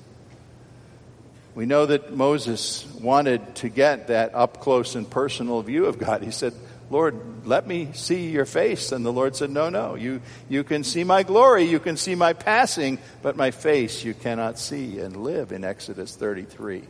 We 1.54 1.66
know 1.66 1.86
that 1.86 2.16
Moses 2.16 2.86
wanted 3.00 3.56
to 3.56 3.68
get 3.68 4.08
that 4.08 4.34
up 4.34 4.60
close 4.60 4.94
and 4.94 5.08
personal 5.08 5.60
view 5.62 5.84
of 5.84 5.98
God. 5.98 6.22
He 6.22 6.30
said, 6.30 6.54
Lord, 6.90 7.46
let 7.46 7.66
me 7.66 7.90
see 7.92 8.30
your 8.30 8.44
face. 8.44 8.90
And 8.90 9.04
the 9.04 9.12
Lord 9.12 9.36
said, 9.36 9.50
No, 9.50 9.68
no, 9.68 9.94
you, 9.94 10.20
you 10.48 10.64
can 10.64 10.84
see 10.84 11.04
my 11.04 11.22
glory, 11.22 11.64
you 11.64 11.80
can 11.80 11.96
see 11.96 12.14
my 12.14 12.32
passing, 12.32 12.98
but 13.22 13.36
my 13.36 13.50
face 13.50 14.04
you 14.04 14.14
cannot 14.14 14.58
see 14.58 14.98
and 14.98 15.16
live 15.18 15.52
in 15.52 15.64
Exodus 15.64 16.16
33. 16.16 16.82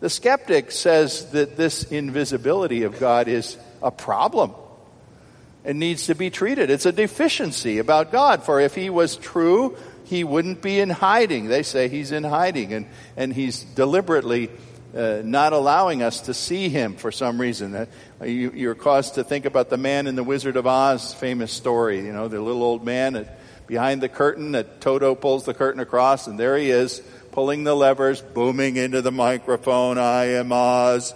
The 0.00 0.10
skeptic 0.10 0.70
says 0.70 1.30
that 1.32 1.56
this 1.56 1.84
invisibility 1.84 2.84
of 2.84 3.00
God 3.00 3.26
is 3.26 3.56
a 3.82 3.90
problem 3.90 4.54
and 5.64 5.78
needs 5.78 6.06
to 6.06 6.14
be 6.14 6.30
treated. 6.30 6.70
It's 6.70 6.86
a 6.86 6.92
deficiency 6.92 7.78
about 7.78 8.12
God, 8.12 8.44
for 8.44 8.60
if 8.60 8.74
he 8.74 8.90
was 8.90 9.16
true, 9.16 9.76
he 10.04 10.24
wouldn't 10.24 10.62
be 10.62 10.78
in 10.78 10.88
hiding. 10.88 11.48
They 11.48 11.62
say 11.62 11.88
he's 11.88 12.12
in 12.12 12.24
hiding 12.24 12.72
and, 12.72 12.86
and 13.16 13.32
he's 13.32 13.64
deliberately 13.64 14.50
uh, 14.96 15.20
not 15.24 15.52
allowing 15.52 16.02
us 16.02 16.22
to 16.22 16.34
see 16.34 16.68
him 16.68 16.94
for 16.94 17.12
some 17.12 17.40
reason. 17.40 17.74
Uh, 17.74 17.86
you, 18.24 18.52
you're 18.52 18.74
caused 18.74 19.16
to 19.16 19.24
think 19.24 19.44
about 19.44 19.68
the 19.68 19.76
man 19.76 20.06
in 20.06 20.14
the 20.14 20.24
Wizard 20.24 20.56
of 20.56 20.66
Oz 20.66 21.12
famous 21.12 21.52
story, 21.52 22.06
you 22.06 22.12
know, 22.12 22.28
the 22.28 22.40
little 22.40 22.62
old 22.62 22.84
man 22.84 23.16
at, 23.16 23.38
behind 23.66 24.00
the 24.00 24.08
curtain 24.08 24.52
that 24.52 24.80
Toto 24.80 25.14
pulls 25.14 25.44
the 25.44 25.52
curtain 25.52 25.80
across 25.80 26.26
and 26.26 26.38
there 26.40 26.56
he 26.56 26.70
is 26.70 27.02
pulling 27.38 27.62
the 27.62 27.72
levers, 27.72 28.20
booming 28.20 28.74
into 28.74 29.00
the 29.00 29.12
microphone, 29.12 29.96
I 29.96 30.24
am 30.40 30.50
Oz. 30.50 31.14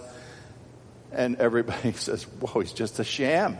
And 1.11 1.35
everybody 1.35 1.91
says, 1.97 2.23
whoa, 2.23 2.61
he's 2.61 2.71
just 2.71 2.97
a 2.99 3.03
sham. 3.03 3.57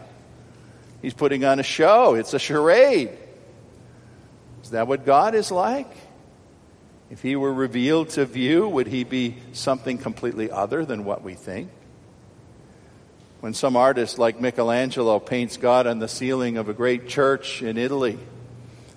He's 1.01 1.13
putting 1.13 1.43
on 1.43 1.59
a 1.59 1.63
show. 1.63 2.15
It's 2.15 2.33
a 2.33 2.39
charade. 2.39 3.09
Is 4.63 4.69
that 4.69 4.87
what 4.87 5.05
God 5.05 5.35
is 5.35 5.51
like? 5.51 5.91
If 7.11 7.21
he 7.21 7.35
were 7.35 7.53
revealed 7.53 8.11
to 8.11 8.23
view, 8.23 8.69
would 8.69 8.87
he 8.87 9.03
be 9.03 9.35
something 9.51 9.97
completely 9.97 10.49
other 10.49 10.85
than 10.85 11.03
what 11.03 11.21
we 11.21 11.33
think? 11.33 11.69
When 13.41 13.53
some 13.53 13.75
artist 13.75 14.17
like 14.17 14.39
Michelangelo 14.39 15.19
paints 15.19 15.57
God 15.57 15.85
on 15.85 15.99
the 15.99 16.07
ceiling 16.07 16.55
of 16.55 16.69
a 16.69 16.73
great 16.73 17.09
church 17.09 17.61
in 17.61 17.77
Italy, 17.77 18.17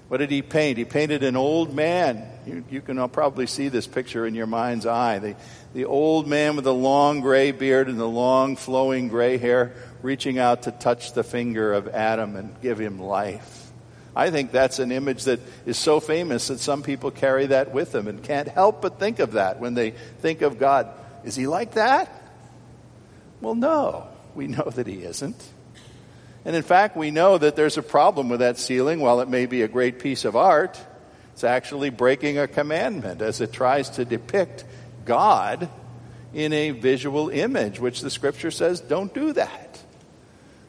what 0.09 0.19
did 0.19 0.31
he 0.31 0.43
paint? 0.43 0.79
He 0.79 0.85
painted 0.85 1.25
an 1.25 1.37
old 1.37 1.75
man. 1.75 2.29
You, 2.47 2.65
you 2.71 2.81
can 2.81 3.09
probably 3.09 3.47
see 3.47 3.69
this 3.69 3.89
picture 3.89 4.25
in 4.25 4.35
your 4.35 4.47
mind's 4.47 4.87
eye. 4.87 5.19
The, 5.19 5.37
the 5.75 5.85
old 5.85 6.29
man 6.29 6.55
with 6.55 6.65
the 6.65 6.75
long 6.75 7.21
gray 7.21 7.51
beard 7.51 7.89
and 7.89 7.99
the 7.99 8.09
long 8.09 8.55
flowing 8.55 9.09
gray 9.09 9.37
hair 9.37 9.73
reaching 10.03 10.39
out 10.39 10.63
to 10.63 10.71
touch 10.71 11.13
the 11.13 11.25
finger 11.25 11.73
of 11.73 11.89
Adam 11.89 12.37
and 12.37 12.55
give 12.63 12.79
him 12.79 13.01
life. 13.01 13.73
I 14.15 14.31
think 14.31 14.53
that's 14.53 14.79
an 14.79 14.93
image 14.93 15.25
that 15.25 15.41
is 15.67 15.77
so 15.77 15.99
famous 15.99 16.49
that 16.49 16.61
some 16.61 16.83
people 16.83 17.11
carry 17.11 17.47
that 17.47 17.73
with 17.73 17.93
them 17.93 18.07
and 18.07 18.23
can't 18.23 18.49
help 18.49 18.81
but 18.81 18.99
think 18.99 19.19
of 19.19 19.33
that 19.33 19.61
when 19.61 19.75
they 19.75 19.91
think 19.91 20.41
of 20.41 20.59
God. 20.59 20.89
Is 21.25 21.35
he 21.35 21.49
like 21.49 21.73
that? 21.73 22.11
Well, 23.41 23.57
no. 23.57 24.07
We 24.35 24.47
know 24.47 24.71
that 24.75 24.87
he 24.87 25.03
isn't. 25.03 25.43
And 26.47 26.55
in 26.55 26.63
fact, 26.63 26.97
we 26.97 27.11
know 27.11 27.37
that 27.37 27.57
there's 27.57 27.77
a 27.77 27.83
problem 27.83 28.29
with 28.29 28.39
that 28.39 28.57
ceiling. 28.57 29.01
While 29.01 29.21
it 29.21 29.29
may 29.29 29.47
be 29.47 29.63
a 29.63 29.69
great 29.69 29.99
piece 29.99 30.25
of 30.25 30.37
art, 30.37 30.81
it's 31.33 31.43
actually 31.43 31.91
breaking 31.91 32.39
a 32.39 32.47
commandment 32.47 33.21
as 33.21 33.41
it 33.41 33.53
tries 33.53 33.91
to 33.91 34.05
depict 34.05 34.65
God 35.05 35.69
in 36.33 36.53
a 36.53 36.71
visual 36.71 37.31
image, 37.31 37.81
which 37.81 38.01
the 38.01 38.11
scripture 38.11 38.53
says 38.53 38.81
don't 38.81 39.13
do 39.13 39.33
that. 39.33 39.83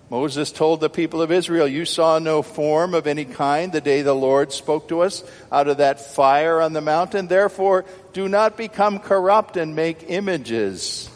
Moses 0.10 0.52
told 0.52 0.80
the 0.80 0.90
people 0.90 1.22
of 1.22 1.32
Israel, 1.32 1.68
You 1.68 1.86
saw 1.86 2.18
no 2.18 2.42
form 2.42 2.96
of 2.96 3.06
any 3.06 3.26
kind 3.26 3.72
the 3.72 3.80
day 3.80 4.02
the 4.02 4.16
Lord 4.16 4.52
spoke 4.52 4.88
to 4.88 5.02
us 5.02 5.24
out 5.52 5.68
of 5.68 5.78
that 5.78 6.02
fire 6.02 6.60
on 6.60 6.74
the 6.74 6.82
mountain. 6.82 7.28
Therefore, 7.28 7.86
do 8.14 8.28
not 8.28 8.58
become 8.58 8.98
corrupt 8.98 9.58
and 9.58 9.76
make 9.76 10.06
images 10.10 11.08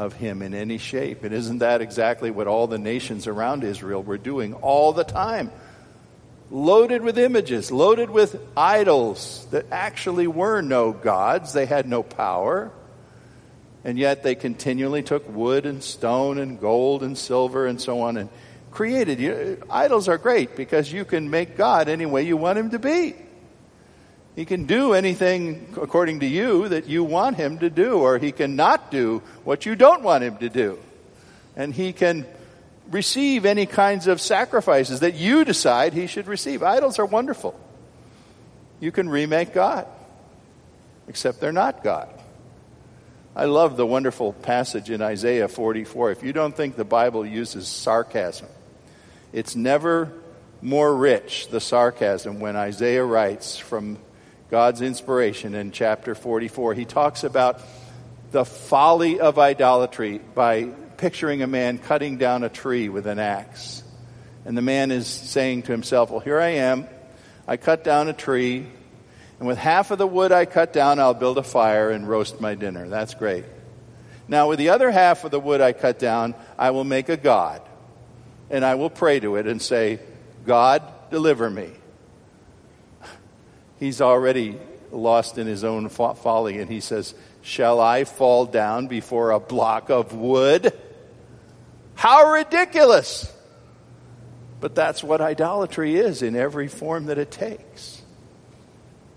of 0.00 0.14
him 0.14 0.40
in 0.40 0.54
any 0.54 0.78
shape. 0.78 1.24
And 1.24 1.34
isn't 1.34 1.58
that 1.58 1.82
exactly 1.82 2.30
what 2.30 2.46
all 2.46 2.66
the 2.66 2.78
nations 2.78 3.26
around 3.26 3.64
Israel 3.64 4.02
were 4.02 4.16
doing 4.16 4.54
all 4.54 4.94
the 4.94 5.04
time? 5.04 5.52
Loaded 6.50 7.02
with 7.02 7.18
images, 7.18 7.70
loaded 7.70 8.08
with 8.08 8.40
idols 8.56 9.46
that 9.50 9.66
actually 9.70 10.26
were 10.26 10.62
no 10.62 10.92
gods, 10.92 11.52
they 11.52 11.66
had 11.66 11.86
no 11.86 12.02
power. 12.02 12.72
And 13.84 13.98
yet 13.98 14.22
they 14.22 14.34
continually 14.34 15.02
took 15.02 15.28
wood 15.28 15.66
and 15.66 15.82
stone 15.82 16.38
and 16.38 16.58
gold 16.58 17.02
and 17.02 17.16
silver 17.16 17.66
and 17.66 17.78
so 17.78 18.00
on 18.00 18.16
and 18.16 18.30
created. 18.70 19.20
You, 19.20 19.62
idols 19.68 20.08
are 20.08 20.18
great 20.18 20.56
because 20.56 20.90
you 20.90 21.04
can 21.04 21.28
make 21.28 21.58
God 21.58 21.90
any 21.90 22.06
way 22.06 22.22
you 22.22 22.38
want 22.38 22.58
him 22.58 22.70
to 22.70 22.78
be. 22.78 23.16
He 24.36 24.44
can 24.44 24.64
do 24.64 24.92
anything 24.92 25.74
according 25.80 26.20
to 26.20 26.26
you 26.26 26.68
that 26.68 26.86
you 26.88 27.04
want 27.04 27.36
him 27.36 27.58
to 27.58 27.70
do, 27.70 27.98
or 27.98 28.18
he 28.18 28.32
can 28.32 28.56
not 28.56 28.90
do 28.90 29.22
what 29.44 29.66
you 29.66 29.74
don't 29.74 30.02
want 30.02 30.22
him 30.22 30.36
to 30.38 30.48
do. 30.48 30.78
And 31.56 31.74
he 31.74 31.92
can 31.92 32.26
receive 32.90 33.44
any 33.44 33.66
kinds 33.66 34.06
of 34.06 34.20
sacrifices 34.20 35.00
that 35.00 35.14
you 35.14 35.44
decide 35.44 35.92
he 35.92 36.06
should 36.06 36.26
receive. 36.26 36.62
Idols 36.62 36.98
are 36.98 37.06
wonderful. 37.06 37.58
You 38.80 38.92
can 38.92 39.08
remake 39.08 39.52
God, 39.52 39.86
except 41.08 41.40
they're 41.40 41.52
not 41.52 41.84
God. 41.84 42.08
I 43.34 43.44
love 43.44 43.76
the 43.76 43.86
wonderful 43.86 44.32
passage 44.32 44.90
in 44.90 45.02
Isaiah 45.02 45.48
44. 45.48 46.10
If 46.12 46.22
you 46.22 46.32
don't 46.32 46.56
think 46.56 46.76
the 46.76 46.84
Bible 46.84 47.24
uses 47.24 47.68
sarcasm, 47.68 48.48
it's 49.32 49.54
never 49.54 50.12
more 50.62 50.94
rich, 50.94 51.48
the 51.48 51.60
sarcasm, 51.60 52.40
when 52.40 52.56
Isaiah 52.56 53.04
writes 53.04 53.56
from 53.56 53.98
God's 54.50 54.82
inspiration 54.82 55.54
in 55.54 55.70
chapter 55.70 56.16
44. 56.16 56.74
He 56.74 56.84
talks 56.84 57.22
about 57.22 57.60
the 58.32 58.44
folly 58.44 59.20
of 59.20 59.38
idolatry 59.38 60.18
by 60.18 60.64
picturing 60.96 61.42
a 61.42 61.46
man 61.46 61.78
cutting 61.78 62.18
down 62.18 62.42
a 62.42 62.48
tree 62.48 62.88
with 62.88 63.06
an 63.06 63.20
axe. 63.20 63.84
And 64.44 64.58
the 64.58 64.62
man 64.62 64.90
is 64.90 65.06
saying 65.06 65.62
to 65.62 65.72
himself, 65.72 66.10
Well, 66.10 66.18
here 66.18 66.40
I 66.40 66.48
am. 66.48 66.88
I 67.46 67.58
cut 67.58 67.84
down 67.84 68.08
a 68.08 68.12
tree, 68.12 68.66
and 69.38 69.46
with 69.46 69.56
half 69.56 69.92
of 69.92 69.98
the 69.98 70.06
wood 70.06 70.32
I 70.32 70.46
cut 70.46 70.72
down, 70.72 70.98
I'll 70.98 71.14
build 71.14 71.38
a 71.38 71.44
fire 71.44 71.90
and 71.90 72.08
roast 72.08 72.40
my 72.40 72.56
dinner. 72.56 72.88
That's 72.88 73.14
great. 73.14 73.44
Now, 74.26 74.48
with 74.48 74.58
the 74.58 74.70
other 74.70 74.90
half 74.90 75.22
of 75.24 75.30
the 75.30 75.40
wood 75.40 75.60
I 75.60 75.72
cut 75.72 76.00
down, 76.00 76.34
I 76.58 76.72
will 76.72 76.84
make 76.84 77.08
a 77.08 77.16
God, 77.16 77.62
and 78.50 78.64
I 78.64 78.74
will 78.74 78.90
pray 78.90 79.20
to 79.20 79.36
it 79.36 79.46
and 79.46 79.62
say, 79.62 80.00
God, 80.44 80.82
deliver 81.10 81.48
me. 81.48 81.70
He's 83.80 84.02
already 84.02 84.58
lost 84.92 85.38
in 85.38 85.46
his 85.46 85.64
own 85.64 85.88
folly, 85.88 86.58
and 86.58 86.70
he 86.70 86.80
says, 86.80 87.14
Shall 87.42 87.80
I 87.80 88.04
fall 88.04 88.44
down 88.44 88.86
before 88.86 89.30
a 89.30 89.40
block 89.40 89.88
of 89.88 90.14
wood? 90.14 90.72
How 91.94 92.32
ridiculous! 92.32 93.34
But 94.60 94.74
that's 94.74 95.02
what 95.02 95.22
idolatry 95.22 95.96
is 95.96 96.20
in 96.20 96.36
every 96.36 96.68
form 96.68 97.06
that 97.06 97.16
it 97.16 97.30
takes. 97.30 98.02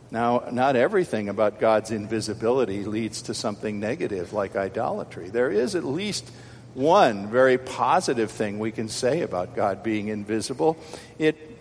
Now, 0.10 0.48
not 0.51 0.77
everything 0.77 1.27
about 1.27 1.60
God's 1.60 1.91
invisibility 1.91 2.86
leads 2.86 3.24
to 3.24 3.34
something 3.34 3.82
negative 3.82 4.32
like 4.32 4.55
idolatry. 4.55 5.29
There 5.29 5.51
is 5.51 5.75
at 5.75 5.84
least 5.84 6.29
one 6.75 7.27
very 7.27 7.58
positive 7.58 8.32
thing 8.32 8.60
we 8.60 8.72
can 8.72 8.88
say 8.88 9.22
about 9.22 9.55
God 9.55 9.84
being 9.84 10.08
invisible. 10.08 10.77
It 11.20 11.52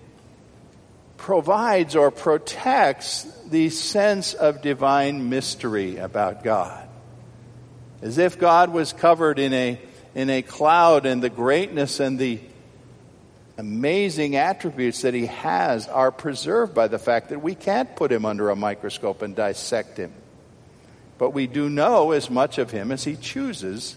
provides 1.22 1.94
or 1.94 2.10
protects 2.10 3.22
the 3.48 3.70
sense 3.70 4.34
of 4.34 4.60
divine 4.60 5.28
mystery 5.30 5.96
about 5.98 6.42
God. 6.42 6.88
As 8.02 8.18
if 8.18 8.40
God 8.40 8.72
was 8.72 8.92
covered 8.92 9.38
in 9.38 9.52
a, 9.52 9.80
in 10.16 10.30
a 10.30 10.42
cloud 10.42 11.06
and 11.06 11.22
the 11.22 11.30
greatness 11.30 12.00
and 12.00 12.18
the 12.18 12.40
amazing 13.56 14.34
attributes 14.34 15.02
that 15.02 15.14
he 15.14 15.26
has 15.26 15.86
are 15.86 16.10
preserved 16.10 16.74
by 16.74 16.88
the 16.88 16.98
fact 16.98 17.28
that 17.28 17.40
we 17.40 17.54
can't 17.54 17.94
put 17.94 18.10
him 18.10 18.24
under 18.24 18.50
a 18.50 18.56
microscope 18.56 19.22
and 19.22 19.36
dissect 19.36 19.96
him. 19.96 20.12
But 21.18 21.30
we 21.30 21.46
do 21.46 21.70
know 21.70 22.10
as 22.10 22.30
much 22.30 22.58
of 22.58 22.72
him 22.72 22.90
as 22.90 23.04
he 23.04 23.14
chooses 23.14 23.96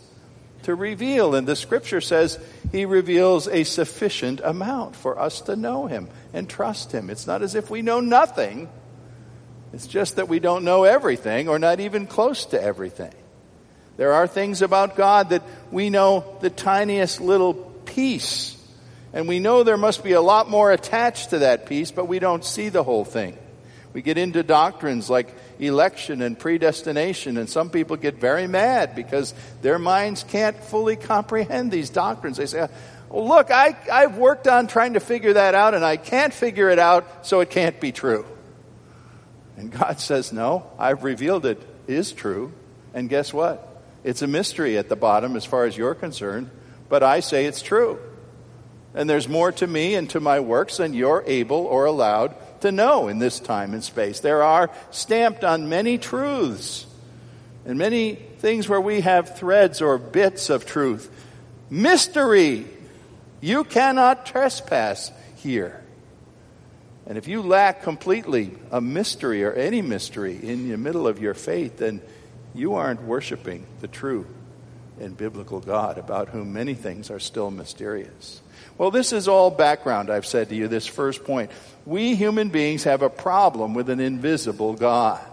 to 0.66 0.76
reveal. 0.76 1.34
And 1.34 1.48
the 1.48 1.56
scripture 1.56 2.02
says 2.02 2.38
he 2.72 2.86
reveals 2.86 3.48
a 3.48 3.64
sufficient 3.64 4.42
amount 4.44 4.96
for 4.96 5.18
us 5.18 5.42
to 5.42 5.56
know 5.56 5.88
him 5.88 6.10
and 6.34 6.50
trust 6.50 6.92
him. 6.92 7.10
It's 7.10 7.26
not 7.26 7.42
as 7.42 7.56
if 7.56 7.70
we 7.70 7.82
know 7.82 8.00
nothing. 8.00 8.70
It's 9.74 9.88
just 9.88 10.18
that 10.18 10.28
we 10.28 10.40
don't 10.40 10.64
know 10.64 10.84
everything 10.84 11.48
or 11.48 11.58
not 11.58 11.80
even 11.80 12.08
close 12.08 12.46
to 12.48 12.62
everything. 12.62 13.14
There 13.98 14.14
are 14.14 14.28
things 14.28 14.62
about 14.62 14.96
God 14.96 15.30
that 15.30 15.44
we 15.72 15.90
know 15.90 16.38
the 16.42 16.50
tiniest 16.50 17.22
little 17.22 17.54
piece 17.54 18.56
and 19.16 19.30
we 19.30 19.40
know 19.40 19.64
there 19.64 19.78
must 19.78 20.04
be 20.04 20.12
a 20.12 20.22
lot 20.22 20.50
more 20.50 20.74
attached 20.74 21.30
to 21.30 21.40
that 21.40 21.68
piece, 21.68 21.90
but 21.90 22.06
we 22.10 22.20
don't 22.20 22.44
see 22.44 22.68
the 22.68 22.84
whole 22.84 23.06
thing. 23.06 23.38
We 23.94 24.02
get 24.02 24.18
into 24.18 24.44
doctrines 24.44 25.10
like 25.10 25.34
election 25.60 26.22
and 26.22 26.38
predestination, 26.38 27.38
and 27.38 27.50
some 27.50 27.70
people 27.70 27.96
get 27.98 28.16
very 28.16 28.48
mad 28.48 28.96
because 28.96 29.34
their 29.62 29.80
minds 29.80 30.24
can't 30.24 30.56
fully 30.56 30.96
comprehend 30.96 31.72
these 31.72 31.90
doctrines. 31.90 32.38
They 32.38 32.46
say, 32.46 32.68
well, 33.10 33.28
look, 33.28 33.52
I, 33.52 33.76
I've 33.92 34.18
worked 34.18 34.48
on 34.48 34.68
trying 34.68 34.94
to 34.94 35.00
figure 35.00 35.34
that 35.34 35.56
out, 35.56 35.74
and 35.74 35.86
I 35.86 35.98
can't 35.98 36.34
figure 36.34 36.70
it 36.70 36.80
out, 36.80 37.26
so 37.26 37.40
it 37.40 37.50
can't 37.50 37.80
be 37.80 37.92
true. 37.92 38.26
And 39.58 39.72
God 39.72 40.00
says, 40.00 40.34
no, 40.34 40.70
I've 40.78 41.04
revealed 41.04 41.46
it 41.46 41.62
is 41.88 42.12
true. 42.12 42.52
And 42.94 43.10
guess 43.10 43.34
what? 43.34 43.84
It's 44.04 44.22
a 44.22 44.28
mystery 44.28 44.78
at 44.78 44.90
the 44.90 44.96
bottom 44.96 45.36
as 45.36 45.46
far 45.46 45.66
as 45.66 45.78
you're 45.78 45.96
concerned, 45.96 46.50
but 46.90 47.04
I 47.04 47.22
say 47.22 47.46
it's 47.46 47.62
true. 47.62 48.00
And 48.94 49.10
there's 49.10 49.28
more 49.28 49.52
to 49.54 49.68
me 49.68 49.96
and 49.96 50.10
to 50.12 50.20
my 50.20 50.40
works 50.40 50.78
than 50.78 50.94
you're 50.94 51.24
able 51.26 51.66
or 51.66 51.86
allowed 51.86 52.36
to 52.66 52.72
know 52.72 53.08
in 53.08 53.20
this 53.20 53.40
time 53.40 53.74
and 53.74 53.84
space. 53.84 54.20
There 54.20 54.44
are 54.44 54.70
stamped 54.92 55.44
on 55.44 55.70
many 55.70 55.98
truths 55.98 56.86
and 57.66 57.78
many 57.78 58.16
things 58.16 58.68
where 58.68 58.82
we 58.82 59.02
have 59.02 59.38
threads 59.38 59.82
or 59.82 59.98
bits 59.98 60.50
of 60.50 60.66
truth. 60.66 61.10
Mystery. 61.70 62.66
You 63.42 63.64
cannot 63.64 64.26
trespass 64.26 65.12
here. 65.38 65.82
And 67.06 67.18
if 67.18 67.28
you 67.28 67.44
lack 67.44 67.84
completely 67.84 68.52
a 68.72 68.82
mystery 68.82 69.44
or 69.44 69.54
any 69.54 69.84
mystery 69.84 70.40
in 70.42 70.70
the 70.70 70.78
middle 70.78 71.08
of 71.08 71.20
your 71.20 71.36
faith, 71.36 71.78
then 71.78 72.02
you 72.56 72.74
aren't 72.74 73.04
worshiping 73.04 73.68
the 73.82 73.88
true 73.88 74.26
and 75.00 75.16
biblical 75.16 75.60
God 75.60 76.00
about 76.00 76.30
whom 76.30 76.54
many 76.54 76.74
things 76.74 77.12
are 77.12 77.20
still 77.20 77.52
mysterious. 77.52 78.42
Well, 78.78 78.92
this 78.92 79.14
is 79.14 79.28
all 79.28 79.52
background, 79.52 80.10
I've 80.10 80.26
said 80.26 80.50
to 80.50 80.56
you, 80.56 80.68
this 80.68 80.86
first 80.86 81.24
point. 81.24 81.52
We 81.86 82.16
human 82.16 82.50
beings 82.50 82.84
have 82.84 83.02
a 83.04 83.10
problem 83.10 83.74
with 83.74 83.90
an 83.90 84.00
invisible 84.00 84.74
God. 84.74 85.24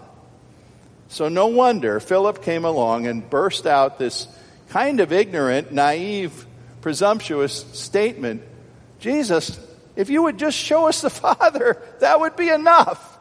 So 1.09 1.29
no 1.29 1.49
wonder 1.49 1.99
Philip 1.99 2.43
came 2.43 2.65
along 2.65 3.07
and 3.07 3.29
burst 3.29 3.67
out 3.67 3.99
this 3.99 4.29
kind 4.69 5.01
of 5.01 5.13
ignorant, 5.13 5.73
naive, 5.73 6.47
presumptuous 6.81 7.53
statement. 7.73 8.43
Jesus, 9.01 9.59
if 9.97 10.09
you 10.09 10.23
would 10.23 10.39
just 10.39 10.57
show 10.57 10.87
us 10.87 11.01
the 11.01 11.11
Father, 11.11 11.83
that 11.99 12.21
would 12.21 12.37
be 12.37 12.49
enough. 12.49 13.19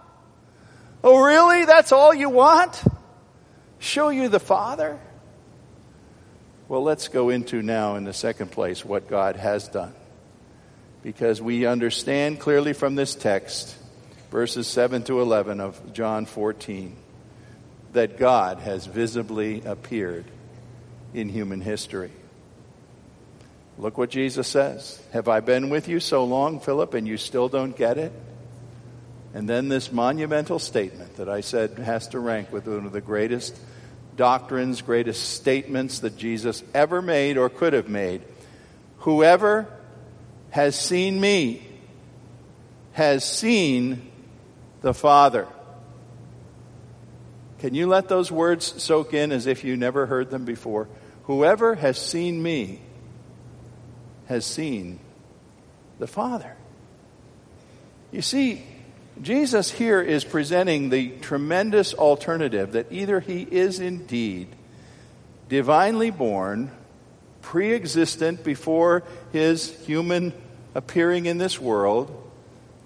Oh, 1.03 1.23
really? 1.23 1.65
That's 1.65 1.91
all 1.91 2.13
you 2.13 2.29
want? 2.29 2.83
Show 3.79 4.09
you 4.09 4.29
the 4.29 4.39
Father? 4.39 4.99
Well, 6.67 6.83
let's 6.83 7.07
go 7.07 7.29
into 7.29 7.63
now, 7.63 7.95
in 7.95 8.03
the 8.03 8.13
second 8.13 8.51
place, 8.51 8.85
what 8.85 9.09
God 9.09 9.35
has 9.35 9.67
done 9.67 9.93
because 11.03 11.41
we 11.41 11.65
understand 11.65 12.39
clearly 12.39 12.73
from 12.73 12.95
this 12.95 13.15
text, 13.15 13.75
verses 14.29 14.67
7 14.67 15.03
to 15.03 15.21
11 15.21 15.59
of 15.59 15.93
John 15.93 16.25
14, 16.25 16.95
that 17.93 18.17
God 18.17 18.59
has 18.59 18.85
visibly 18.85 19.61
appeared 19.63 20.25
in 21.13 21.27
human 21.29 21.61
history. 21.61 22.11
Look 23.77 23.97
what 23.97 24.09
Jesus 24.09 24.47
says. 24.47 25.01
Have 25.11 25.27
I 25.27 25.39
been 25.39 25.69
with 25.69 25.87
you 25.87 25.99
so 25.99 26.23
long, 26.23 26.59
Philip, 26.59 26.93
and 26.93 27.07
you 27.07 27.17
still 27.17 27.49
don't 27.49 27.75
get 27.75 27.97
it? 27.97 28.13
And 29.33 29.49
then 29.49 29.69
this 29.69 29.91
monumental 29.91 30.59
statement 30.59 31.15
that 31.15 31.29
I 31.29 31.41
said 31.41 31.79
has 31.79 32.09
to 32.09 32.19
rank 32.19 32.51
with 32.51 32.67
one 32.67 32.85
of 32.85 32.91
the 32.91 33.01
greatest 33.01 33.57
doctrines, 34.15 34.81
greatest 34.81 35.29
statements 35.29 35.99
that 35.99 36.17
Jesus 36.17 36.63
ever 36.73 37.01
made 37.01 37.37
or 37.37 37.49
could 37.49 37.73
have 37.73 37.89
made. 37.89 38.21
Whoever 38.99 39.67
has 40.51 40.75
seen 40.75 41.19
me, 41.19 41.65
has 42.93 43.25
seen 43.25 44.11
the 44.81 44.93
Father. 44.93 45.47
Can 47.59 47.73
you 47.73 47.87
let 47.87 48.07
those 48.07 48.31
words 48.31 48.81
soak 48.81 49.13
in 49.13 49.31
as 49.31 49.47
if 49.47 49.63
you 49.63 49.77
never 49.77 50.05
heard 50.05 50.29
them 50.29 50.45
before? 50.45 50.87
Whoever 51.23 51.75
has 51.75 51.97
seen 51.97 52.41
me 52.41 52.81
has 54.27 54.45
seen 54.45 54.99
the 55.99 56.07
Father. 56.07 56.55
You 58.11 58.21
see, 58.21 58.65
Jesus 59.21 59.71
here 59.71 60.01
is 60.01 60.23
presenting 60.23 60.89
the 60.89 61.11
tremendous 61.19 61.93
alternative 61.93 62.73
that 62.73 62.91
either 62.91 63.19
he 63.19 63.43
is 63.43 63.79
indeed 63.79 64.47
divinely 65.47 66.09
born 66.09 66.71
pre 67.41 67.73
existent 67.73 68.43
before 68.43 69.03
his 69.31 69.71
human 69.85 70.33
appearing 70.75 71.25
in 71.25 71.37
this 71.37 71.59
world, 71.59 72.17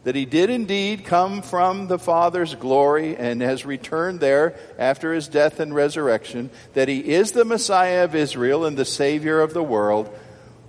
that 0.03 0.15
he 0.15 0.25
did 0.25 0.49
indeed 0.49 1.05
come 1.05 1.41
from 1.41 1.87
the 1.87 1.97
Father's 1.97 2.53
glory 2.53 3.17
and 3.17 3.41
has 3.41 3.65
returned 3.65 4.19
there 4.19 4.55
after 4.77 5.13
his 5.13 5.27
death 5.27 5.59
and 5.59 5.73
resurrection, 5.73 6.49
that 6.73 6.87
he 6.87 6.99
is 6.99 7.31
the 7.31 7.45
Messiah 7.45 8.03
of 8.03 8.13
Israel 8.13 8.65
and 8.65 8.77
the 8.77 8.85
Savior 8.85 9.41
of 9.41 9.53
the 9.53 9.63
world, 9.63 10.15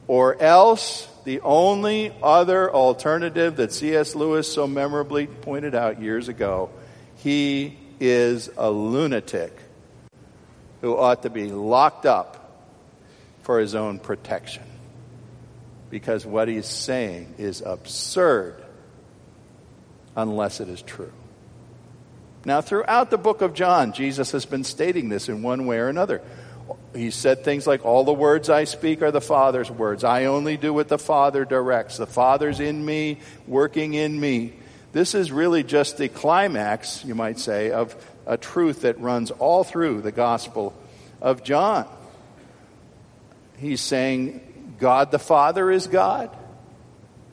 or 0.09 0.41
else 0.43 1.07
the 1.25 1.41
only 1.41 2.15
other 2.23 2.73
alternative 2.73 3.57
that 3.57 3.73
C.S. 3.73 4.15
Lewis 4.15 4.51
so 4.51 4.67
memorably 4.67 5.27
pointed 5.27 5.75
out 5.75 6.01
years 6.01 6.29
ago, 6.29 6.71
he 7.17 7.77
is 8.01 8.49
a 8.57 8.71
lunatic 8.71 9.53
who 10.81 10.97
ought 10.97 11.23
to 11.23 11.31
be 11.31 11.51
locked 11.51 12.07
up 12.07 12.46
for 13.47 13.61
his 13.61 13.77
own 13.77 14.01
protection. 14.01 14.65
Because 15.89 16.27
what 16.27 16.49
he's 16.49 16.67
saying 16.67 17.37
is 17.39 17.63
absurd 17.65 18.61
unless 20.17 20.59
it 20.59 20.69
is 20.69 20.83
true. 20.83 21.13
Now, 22.45 22.61
throughout 22.61 23.11
the 23.11 23.19
book 23.19 23.43
of 23.43 23.55
John, 23.55 23.93
Jesus 23.93 24.33
has 24.33 24.47
been 24.47 24.65
stating 24.65 25.11
this 25.11 25.29
in 25.29 25.45
one 25.45 25.65
way 25.65 25.79
or 25.79 25.89
another. 25.89 26.23
He 26.93 27.13
said 27.13 27.45
things 27.45 27.69
like, 27.69 27.85
All 27.85 28.03
the 28.03 28.13
words 28.13 28.51
I 28.51 28.65
speak 28.65 29.01
are 29.01 29.13
the 29.13 29.21
Father's 29.21 29.71
words. 29.71 30.03
I 30.03 30.25
only 30.25 30.57
do 30.57 30.75
what 30.75 30.89
the 30.89 30.99
Father 30.99 31.45
directs. 31.45 31.99
The 31.99 32.07
Father's 32.07 32.59
in 32.59 32.85
me, 32.85 33.21
working 33.47 33.95
in 33.95 34.19
me. 34.19 34.55
This 34.91 35.15
is 35.15 35.31
really 35.31 35.63
just 35.63 35.99
the 35.99 36.09
climax, 36.09 37.05
you 37.05 37.15
might 37.15 37.39
say, 37.39 37.71
of 37.71 37.95
a 38.27 38.37
truth 38.37 38.83
that 38.83 38.99
runs 39.01 39.31
all 39.31 39.63
through 39.63 40.01
the 40.01 40.11
Gospel 40.11 40.75
of 41.21 41.45
John 41.45 41.87
he's 43.59 43.81
saying 43.81 44.77
God 44.79 45.11
the 45.11 45.19
Father 45.19 45.71
is 45.71 45.87
God 45.87 46.37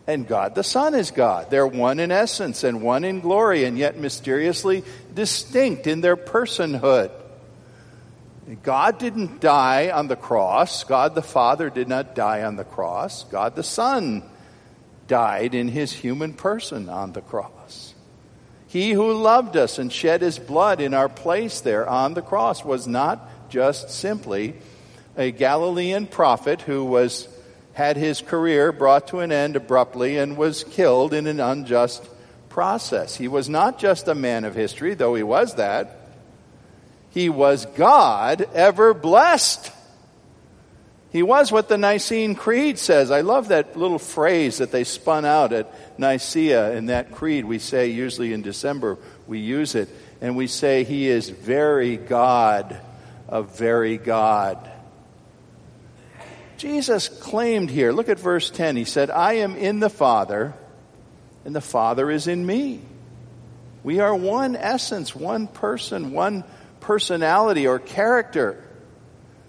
and 0.07 0.27
God 0.27 0.55
the 0.55 0.63
Son 0.63 0.95
is 0.95 1.11
God. 1.11 1.49
They're 1.49 1.67
one 1.67 1.99
in 1.99 2.11
essence 2.11 2.63
and 2.63 2.81
one 2.81 3.03
in 3.03 3.19
glory 3.19 3.65
and 3.65 3.77
yet 3.77 3.97
mysteriously 3.97 4.83
distinct 5.13 5.87
in 5.87 6.01
their 6.01 6.17
personhood. 6.17 7.11
God 8.61 8.99
didn't 8.99 9.39
die 9.39 9.89
on 9.89 10.07
the 10.07 10.15
cross. 10.15 10.83
God 10.83 11.15
the 11.15 11.21
Father 11.21 11.69
did 11.69 11.87
not 11.87 12.13
die 12.15 12.43
on 12.43 12.57
the 12.57 12.65
cross. 12.65 13.23
God 13.25 13.55
the 13.55 13.63
Son 13.63 14.23
died 15.07 15.55
in 15.55 15.67
his 15.67 15.91
human 15.91 16.33
person 16.33 16.89
on 16.89 17.13
the 17.13 17.21
cross. 17.21 17.93
He 18.67 18.91
who 18.91 19.13
loved 19.13 19.55
us 19.55 19.77
and 19.77 19.93
shed 19.93 20.21
his 20.21 20.39
blood 20.39 20.81
in 20.81 20.93
our 20.93 21.07
place 21.07 21.61
there 21.61 21.87
on 21.87 22.15
the 22.15 22.21
cross 22.21 22.65
was 22.65 22.87
not 22.87 23.49
just 23.49 23.91
simply 23.91 24.55
a 25.17 25.31
Galilean 25.31 26.07
prophet 26.07 26.61
who 26.61 26.85
was 26.85 27.27
had 27.73 27.97
his 27.97 28.21
career 28.21 28.71
brought 28.71 29.07
to 29.07 29.19
an 29.19 29.31
end 29.31 29.55
abruptly 29.55 30.17
and 30.17 30.37
was 30.37 30.63
killed 30.63 31.13
in 31.13 31.27
an 31.27 31.39
unjust 31.39 32.07
process. 32.49 33.15
He 33.15 33.27
was 33.27 33.49
not 33.49 33.79
just 33.79 34.07
a 34.07 34.15
man 34.15 34.45
of 34.45 34.53
history, 34.53 34.93
though 34.93 35.15
he 35.15 35.23
was 35.23 35.55
that. 35.55 35.99
He 37.09 37.29
was 37.29 37.65
God 37.65 38.47
ever 38.53 38.93
blessed. 38.93 39.71
He 41.11 41.21
was 41.21 41.51
what 41.51 41.67
the 41.67 41.77
Nicene 41.77 42.33
Creed 42.33 42.79
says. 42.79 43.11
I 43.11 43.21
love 43.21 43.49
that 43.49 43.77
little 43.77 43.99
phrase 43.99 44.57
that 44.57 44.71
they 44.71 44.83
spun 44.83 45.25
out 45.25 45.53
at 45.53 45.99
Nicaea 45.99 46.73
in 46.73 46.87
that 46.87 47.11
creed. 47.11 47.45
We 47.45 47.59
say 47.59 47.89
usually 47.89 48.33
in 48.33 48.41
December, 48.41 48.97
we 49.27 49.39
use 49.39 49.75
it, 49.75 49.89
and 50.21 50.35
we 50.35 50.47
say, 50.47 50.83
He 50.83 51.07
is 51.07 51.29
very 51.29 51.97
God 51.97 52.79
of 53.27 53.55
very 53.57 53.97
God. 53.97 54.71
Jesus 56.63 57.09
claimed 57.09 57.69
here, 57.69 57.91
look 57.91 58.07
at 58.07 58.17
verse 58.17 58.49
10. 58.49 58.77
He 58.77 58.85
said, 58.85 59.11
I 59.11 59.33
am 59.33 59.57
in 59.57 59.81
the 59.81 59.89
Father, 59.89 60.53
and 61.43 61.53
the 61.53 61.59
Father 61.59 62.09
is 62.09 62.25
in 62.25 62.45
me. 62.45 62.79
We 63.83 63.99
are 63.99 64.15
one 64.15 64.55
essence, 64.55 65.13
one 65.13 65.47
person, 65.47 66.13
one 66.13 66.45
personality 66.79 67.67
or 67.67 67.79
character. 67.79 68.63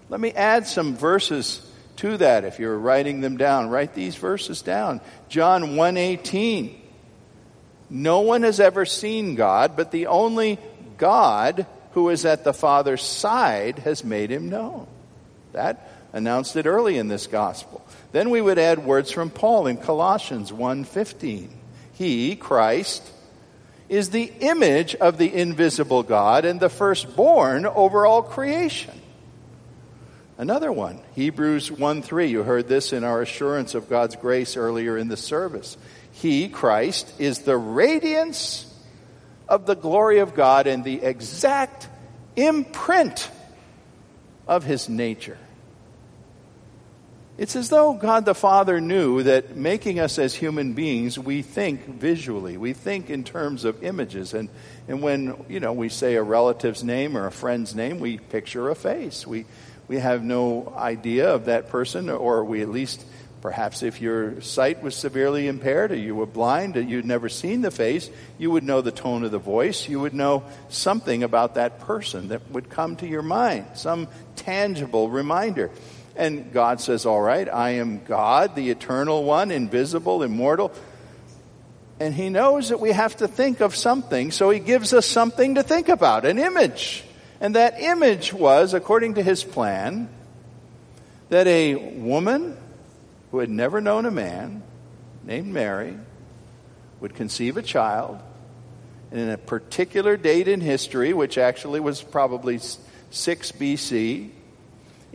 Let 0.09 0.19
me 0.19 0.33
add 0.33 0.67
some 0.67 0.97
verses 0.97 1.65
to 1.95 2.17
that 2.17 2.43
if 2.43 2.59
you're 2.59 2.77
writing 2.77 3.21
them 3.21 3.37
down. 3.37 3.69
Write 3.69 3.93
these 3.93 4.17
verses 4.17 4.61
down. 4.61 4.99
John 5.29 5.77
1:18. 5.77 6.75
No 7.89 8.19
one 8.19 8.43
has 8.43 8.59
ever 8.59 8.83
seen 8.83 9.35
God, 9.35 9.77
but 9.77 9.91
the 9.91 10.07
only 10.07 10.59
God 10.97 11.65
who 11.91 12.09
is 12.09 12.25
at 12.25 12.43
the 12.43 12.53
Father's 12.53 13.03
side 13.03 13.79
has 13.79 14.03
made 14.03 14.31
him 14.31 14.49
known. 14.49 14.85
That 15.53 16.04
announced 16.15 16.55
it 16.55 16.65
early 16.65 16.97
in 16.97 17.09
this 17.09 17.27
gospel. 17.27 17.85
Then 18.13 18.29
we 18.29 18.41
would 18.41 18.57
add 18.57 18.85
words 18.85 19.11
from 19.11 19.29
Paul 19.29 19.67
in 19.67 19.77
Colossians 19.77 20.51
1:15. 20.51 21.49
He, 21.91 22.35
Christ, 22.35 23.03
is 23.89 24.09
the 24.09 24.31
image 24.39 24.95
of 24.95 25.17
the 25.17 25.31
invisible 25.31 26.03
God 26.03 26.45
and 26.45 26.59
the 26.59 26.69
firstborn 26.69 27.65
over 27.65 28.05
all 28.05 28.23
creation. 28.23 28.93
Another 30.37 30.71
one, 30.71 30.99
Hebrews 31.15 31.69
1 31.71 32.01
3. 32.01 32.27
You 32.27 32.43
heard 32.43 32.67
this 32.69 32.93
in 32.93 33.03
our 33.03 33.21
assurance 33.21 33.75
of 33.75 33.89
God's 33.89 34.15
grace 34.15 34.57
earlier 34.57 34.97
in 34.97 35.09
the 35.09 35.17
service. 35.17 35.77
He, 36.11 36.47
Christ, 36.47 37.11
is 37.19 37.39
the 37.39 37.57
radiance 37.57 38.65
of 39.49 39.65
the 39.65 39.75
glory 39.75 40.19
of 40.19 40.33
God 40.33 40.65
and 40.65 40.83
the 40.83 41.03
exact 41.03 41.89
imprint 42.37 43.29
of 44.47 44.63
his 44.63 44.87
nature. 44.87 45.37
It's 47.37 47.57
as 47.57 47.67
though 47.67 47.93
God 47.93 48.23
the 48.23 48.33
Father 48.33 48.79
knew 48.79 49.23
that 49.23 49.57
making 49.57 49.99
us 49.99 50.17
as 50.19 50.33
human 50.33 50.71
beings, 50.71 51.19
we 51.19 51.41
think 51.41 51.85
visually. 51.85 52.55
We 52.55 52.71
think 52.71 53.09
in 53.09 53.25
terms 53.25 53.65
of 53.65 53.83
images. 53.83 54.33
And, 54.33 54.47
and 54.87 55.01
when, 55.01 55.43
you 55.49 55.59
know, 55.59 55.73
we 55.73 55.89
say 55.89 56.15
a 56.15 56.23
relative's 56.23 56.81
name 56.81 57.17
or 57.17 57.27
a 57.27 57.31
friend's 57.31 57.75
name, 57.75 57.99
we 57.99 58.19
picture 58.19 58.69
a 58.69 58.75
face. 58.75 59.27
We, 59.27 59.45
we 59.89 59.97
have 59.97 60.23
no 60.23 60.73
idea 60.77 61.33
of 61.33 61.45
that 61.45 61.67
person, 61.67 62.09
or 62.09 62.45
we 62.45 62.61
at 62.61 62.69
least, 62.69 63.05
perhaps 63.41 63.83
if 63.83 63.99
your 63.99 64.39
sight 64.39 64.81
was 64.81 64.95
severely 64.95 65.49
impaired 65.49 65.91
or 65.91 65.97
you 65.97 66.15
were 66.15 66.25
blind 66.25 66.77
or 66.77 66.81
you'd 66.81 67.03
never 67.03 67.27
seen 67.27 67.61
the 67.61 67.69
face, 67.69 68.09
you 68.37 68.49
would 68.49 68.63
know 68.63 68.79
the 68.79 68.93
tone 68.93 69.25
of 69.25 69.31
the 69.31 69.39
voice. 69.39 69.89
You 69.89 69.99
would 69.99 70.13
know 70.13 70.45
something 70.69 71.21
about 71.21 71.55
that 71.55 71.81
person 71.81 72.29
that 72.29 72.49
would 72.51 72.69
come 72.69 72.95
to 72.95 73.07
your 73.07 73.23
mind, 73.23 73.65
some 73.73 74.07
tangible 74.37 75.09
reminder. 75.09 75.69
And 76.15 76.53
God 76.53 76.79
says, 76.79 77.05
All 77.05 77.21
right, 77.21 77.47
I 77.47 77.71
am 77.71 78.03
God, 78.05 78.55
the 78.55 78.69
eternal 78.69 79.23
one, 79.23 79.51
invisible, 79.51 80.23
immortal. 80.23 80.71
And 81.99 82.13
He 82.13 82.29
knows 82.29 82.69
that 82.69 82.79
we 82.79 82.91
have 82.91 83.17
to 83.17 83.27
think 83.27 83.61
of 83.61 83.75
something, 83.75 84.31
so 84.31 84.49
He 84.49 84.59
gives 84.59 84.93
us 84.93 85.05
something 85.05 85.55
to 85.55 85.63
think 85.63 85.89
about, 85.89 86.25
an 86.25 86.39
image. 86.39 87.03
And 87.41 87.55
that 87.55 87.81
image 87.81 88.33
was, 88.33 88.73
according 88.73 89.15
to 89.15 89.23
His 89.23 89.43
plan, 89.43 90.09
that 91.29 91.47
a 91.47 91.75
woman 91.75 92.57
who 93.31 93.39
had 93.39 93.49
never 93.49 93.81
known 93.81 94.05
a 94.05 94.11
man, 94.11 94.63
named 95.23 95.47
Mary, 95.47 95.97
would 96.99 97.15
conceive 97.15 97.57
a 97.57 97.61
child. 97.61 98.19
And 99.11 99.19
in 99.19 99.29
a 99.29 99.37
particular 99.37 100.17
date 100.17 100.47
in 100.47 100.61
history, 100.61 101.13
which 101.13 101.37
actually 101.37 101.79
was 101.79 102.01
probably 102.01 102.59
6 103.11 103.51
BC, 103.53 104.29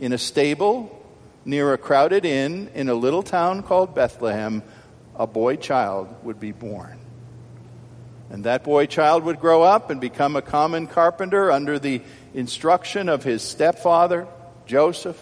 in 0.01 0.11
a 0.11 0.17
stable 0.17 0.97
near 1.45 1.73
a 1.73 1.77
crowded 1.77 2.25
inn 2.25 2.69
in 2.73 2.89
a 2.89 2.93
little 2.93 3.23
town 3.23 3.63
called 3.63 3.95
Bethlehem, 3.95 4.63
a 5.15 5.27
boy 5.27 5.55
child 5.55 6.09
would 6.23 6.39
be 6.39 6.51
born. 6.51 6.97
And 8.31 8.45
that 8.45 8.63
boy 8.63 8.87
child 8.87 9.23
would 9.23 9.39
grow 9.39 9.61
up 9.61 9.89
and 9.89 10.01
become 10.01 10.35
a 10.35 10.41
common 10.41 10.87
carpenter 10.87 11.51
under 11.51 11.77
the 11.77 12.01
instruction 12.33 13.09
of 13.09 13.23
his 13.23 13.43
stepfather, 13.43 14.27
Joseph. 14.65 15.21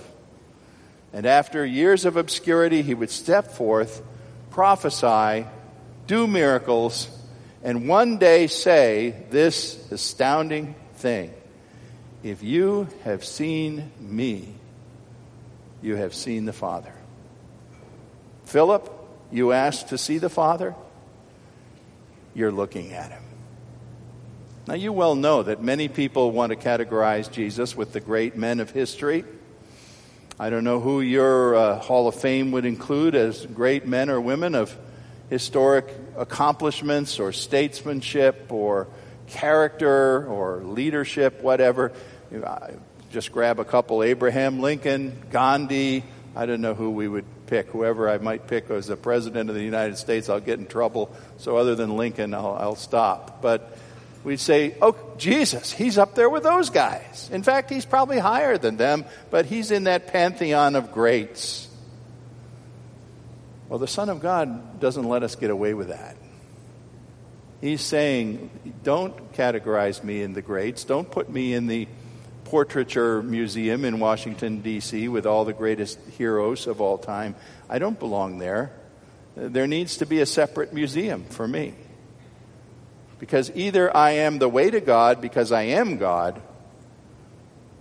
And 1.11 1.25
after 1.25 1.65
years 1.65 2.05
of 2.05 2.15
obscurity, 2.17 2.81
he 2.81 2.93
would 2.93 3.09
step 3.09 3.51
forth, 3.51 4.01
prophesy, 4.51 5.45
do 6.07 6.27
miracles, 6.27 7.09
and 7.63 7.89
one 7.89 8.17
day 8.17 8.47
say 8.47 9.25
this 9.29 9.91
astounding 9.91 10.75
thing 10.93 11.33
If 12.23 12.43
you 12.43 12.87
have 13.03 13.25
seen 13.25 13.91
me, 13.99 14.53
you 15.81 15.95
have 15.95 16.13
seen 16.13 16.45
the 16.45 16.53
Father. 16.53 16.93
Philip, 18.45 18.91
you 19.31 19.51
asked 19.51 19.89
to 19.89 19.97
see 19.97 20.17
the 20.17 20.29
Father? 20.29 20.75
You're 22.33 22.51
looking 22.51 22.93
at 22.93 23.11
him. 23.11 23.23
Now, 24.67 24.75
you 24.75 24.93
well 24.93 25.15
know 25.15 25.43
that 25.43 25.63
many 25.63 25.87
people 25.87 26.31
want 26.31 26.51
to 26.51 26.55
categorize 26.55 27.31
Jesus 27.31 27.75
with 27.75 27.91
the 27.93 27.99
great 27.99 28.35
men 28.35 28.59
of 28.59 28.69
history. 28.69 29.23
I 30.39 30.49
don't 30.49 30.63
know 30.63 30.79
who 30.79 31.01
your 31.01 31.55
uh, 31.55 31.79
Hall 31.79 32.07
of 32.07 32.15
Fame 32.15 32.51
would 32.51 32.65
include 32.65 33.15
as 33.15 33.45
great 33.45 33.87
men 33.87 34.09
or 34.09 34.21
women 34.21 34.55
of 34.55 34.75
historic 35.29 35.93
accomplishments 36.15 37.19
or 37.19 37.31
statesmanship 37.31 38.51
or 38.51 38.87
character 39.27 40.25
or 40.27 40.63
leadership, 40.63 41.41
whatever 41.41 41.91
just 43.09 43.31
grab 43.31 43.59
a 43.59 43.65
couple 43.65 44.03
Abraham 44.03 44.59
Lincoln, 44.59 45.17
Gandhi. 45.31 46.03
I 46.35 46.45
don't 46.45 46.61
know 46.61 46.75
who 46.75 46.91
we 46.91 47.07
would 47.07 47.25
pick. 47.47 47.67
Whoever 47.69 48.09
I 48.09 48.17
might 48.19 48.47
pick 48.47 48.69
as 48.69 48.87
the 48.87 48.95
president 48.95 49.49
of 49.49 49.55
the 49.55 49.63
United 49.63 49.97
States, 49.97 50.29
I'll 50.29 50.39
get 50.39 50.59
in 50.59 50.67
trouble. 50.67 51.13
So, 51.37 51.57
other 51.57 51.75
than 51.75 51.97
Lincoln, 51.97 52.33
I'll, 52.33 52.55
I'll 52.59 52.75
stop. 52.75 53.41
But 53.41 53.77
we'd 54.23 54.39
say, 54.39 54.75
oh, 54.81 54.95
Jesus, 55.17 55.71
he's 55.71 55.97
up 55.97 56.15
there 56.15 56.29
with 56.29 56.43
those 56.43 56.69
guys. 56.69 57.29
In 57.31 57.41
fact, 57.41 57.69
he's 57.69 57.85
probably 57.85 58.19
higher 58.19 58.57
than 58.57 58.77
them, 58.77 59.05
but 59.31 59.45
he's 59.45 59.71
in 59.71 59.85
that 59.85 60.07
pantheon 60.07 60.75
of 60.75 60.91
greats. 60.91 61.67
Well, 63.67 63.79
the 63.79 63.87
Son 63.87 64.09
of 64.09 64.19
God 64.19 64.79
doesn't 64.79 65.07
let 65.07 65.23
us 65.23 65.35
get 65.35 65.49
away 65.49 65.73
with 65.73 65.89
that. 65.89 66.15
He's 67.61 67.81
saying, 67.81 68.49
don't 68.83 69.33
categorize 69.33 70.03
me 70.03 70.21
in 70.21 70.33
the 70.33 70.41
greats. 70.41 70.85
Don't 70.85 71.09
put 71.09 71.29
me 71.29 71.53
in 71.53 71.67
the 71.67 71.87
portraiture 72.49 73.21
museum 73.21 73.85
in 73.85 73.99
Washington, 73.99 74.61
D.C., 74.61 75.07
with 75.07 75.27
all 75.27 75.45
the 75.45 75.53
greatest 75.53 75.99
heroes 76.17 76.65
of 76.65 76.81
all 76.81 76.97
time. 76.97 77.35
I 77.69 77.77
don't 77.77 77.99
belong 77.99 78.39
there. 78.39 78.71
There 79.35 79.67
needs 79.67 79.97
to 79.97 80.07
be 80.07 80.19
a 80.19 80.25
separate 80.25 80.73
museum 80.73 81.25
for 81.25 81.47
me. 81.47 81.75
Because 83.19 83.51
either 83.53 83.95
I 83.95 84.11
am 84.11 84.39
the 84.39 84.49
way 84.49 84.71
to 84.71 84.81
God 84.81 85.21
because 85.21 85.51
I 85.51 85.63
am 85.63 85.97
God, 85.97 86.41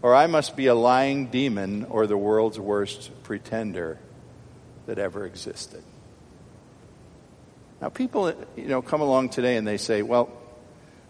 or 0.02 0.14
I 0.14 0.26
must 0.26 0.54
be 0.54 0.66
a 0.66 0.74
lying 0.74 1.28
demon 1.28 1.87
or 1.88 2.07
the 2.07 2.18
world's 2.18 2.61
worst 2.61 3.11
pretender 3.22 3.98
that 4.85 4.98
ever 4.98 5.24
existed. 5.24 5.83
Now, 7.81 7.88
people, 7.88 8.35
you 8.54 8.68
know, 8.68 8.83
come 8.83 9.00
along 9.00 9.31
today 9.31 9.57
and 9.57 9.66
they 9.66 9.78
say, 9.78 10.02
well, 10.02 10.31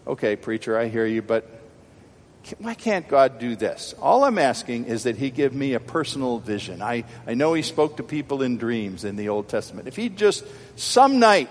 okay, 0.07 0.37
preacher, 0.37 0.77
I 0.77 0.87
hear 0.87 1.05
you, 1.05 1.21
but 1.21 1.58
why 2.57 2.73
can't 2.73 3.07
God 3.07 3.39
do 3.39 3.55
this? 3.55 3.93
All 4.01 4.23
I'm 4.23 4.37
asking 4.37 4.85
is 4.85 5.03
that 5.03 5.17
He 5.17 5.29
give 5.29 5.53
me 5.53 5.73
a 5.73 5.79
personal 5.79 6.39
vision. 6.39 6.81
I, 6.81 7.03
I 7.27 7.33
know 7.35 7.53
He 7.53 7.61
spoke 7.61 7.97
to 7.97 8.03
people 8.03 8.41
in 8.41 8.57
dreams 8.57 9.03
in 9.03 9.15
the 9.15 9.29
Old 9.29 9.47
Testament. 9.47 9.87
If 9.87 9.95
He'd 9.95 10.17
just 10.17 10.43
some 10.75 11.19
night 11.19 11.49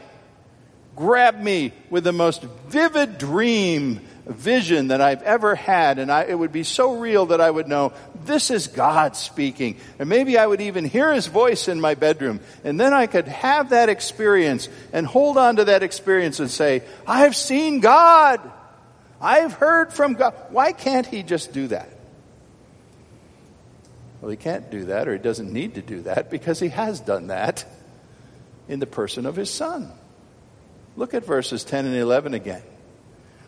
grabbed 0.97 1.43
me 1.43 1.73
with 1.91 2.03
the 2.03 2.13
most 2.13 2.43
vivid 2.43 3.19
dream 3.19 4.01
vision 4.27 4.89
that 4.89 5.01
I've 5.01 5.23
ever 5.23 5.55
had, 5.55 5.99
and 5.99 6.11
I, 6.11 6.25
it 6.25 6.39
would 6.39 6.53
be 6.53 6.65
so 6.65 6.99
real 6.99 7.27
that 7.27 7.41
I 7.41 7.51
would 7.51 7.69
know 7.69 7.93
this 8.25 8.51
is 8.51 8.67
God 8.67 9.17
speaking. 9.17 9.77
And 9.99 10.09
maybe 10.09 10.37
I 10.37 10.47
would 10.47 10.61
even 10.61 10.85
hear 10.85 11.13
his 11.13 11.27
voice 11.27 11.69
in 11.69 11.81
my 11.81 11.95
bedroom, 11.95 12.41
and 12.65 12.79
then 12.79 12.93
I 12.93 13.07
could 13.07 13.29
have 13.29 13.71
that 13.71 13.89
experience 13.89 14.69
and 14.93 15.07
hold 15.07 15.39
on 15.39 15.57
to 15.57 15.67
that 15.67 15.83
experience 15.83 16.41
and 16.41 16.51
say, 16.51 16.83
I've 17.07 17.37
seen 17.37 17.81
God. 17.81 18.41
I've 19.21 19.53
heard 19.53 19.93
from 19.93 20.15
God. 20.15 20.35
Why 20.51 20.73
can't 20.73 21.07
he 21.07 21.23
just 21.23 21.53
do 21.53 21.69
that? 21.69 21.89
Well, 24.21 24.31
he 24.31 24.37
can't 24.37 24.71
do 24.71 24.87
that, 24.87 25.09
or 25.09 25.13
he 25.13 25.19
doesn't 25.19 25.53
need 25.53 25.75
to 25.75 25.83
do 25.83 26.03
that, 26.03 26.31
because 26.31 26.59
he 26.59 26.69
has 26.69 27.01
done 27.01 27.29
that 27.29 27.65
in 28.69 28.81
the 28.81 28.87
person 28.87 29.27
of 29.27 29.37
his 29.37 29.51
son. 29.51 29.91
Look 30.97 31.15
at 31.15 31.25
verses 31.25 31.63
10 31.65 31.87
and 31.87 31.95
11 31.95 32.35
again, 32.35 32.63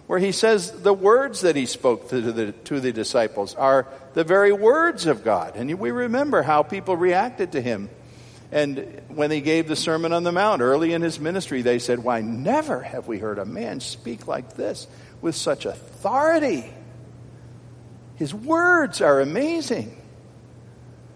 where 0.06 0.20
he 0.20 0.30
says 0.30 0.70
the 0.70 0.94
words 0.94 1.40
that 1.40 1.56
he 1.56 1.66
spoke 1.66 2.11
to 2.11 2.20
the, 2.20 2.52
to 2.52 2.78
the 2.78 2.92
disciples 2.92 3.54
are 3.56 3.88
the 4.14 4.22
very 4.22 4.52
words 4.52 5.06
of 5.06 5.24
God. 5.24 5.56
And 5.56 5.78
we 5.78 5.90
remember 5.90 6.42
how 6.42 6.62
people 6.62 6.96
reacted 6.96 7.52
to 7.52 7.61
him. 7.61 7.90
And 8.52 9.02
when 9.09 9.30
he 9.30 9.40
gave 9.40 9.68
the 9.68 9.76
Sermon 9.76 10.12
on 10.12 10.24
the 10.24 10.33
Mount 10.33 10.61
early 10.61 10.92
in 10.92 11.02
his 11.02 11.20
ministry, 11.20 11.62
they 11.62 11.78
said, 11.78 12.00
Why, 12.00 12.20
never 12.20 12.80
have 12.80 13.06
we 13.06 13.18
heard 13.18 13.38
a 13.38 13.44
man 13.44 13.80
speak 13.80 14.26
like 14.26 14.54
this 14.54 14.88
with 15.20 15.35
such 15.35 15.66
authority. 15.66 16.72
His 18.16 18.35
words 18.35 19.00
are 19.00 19.20
amazing. 19.20 19.96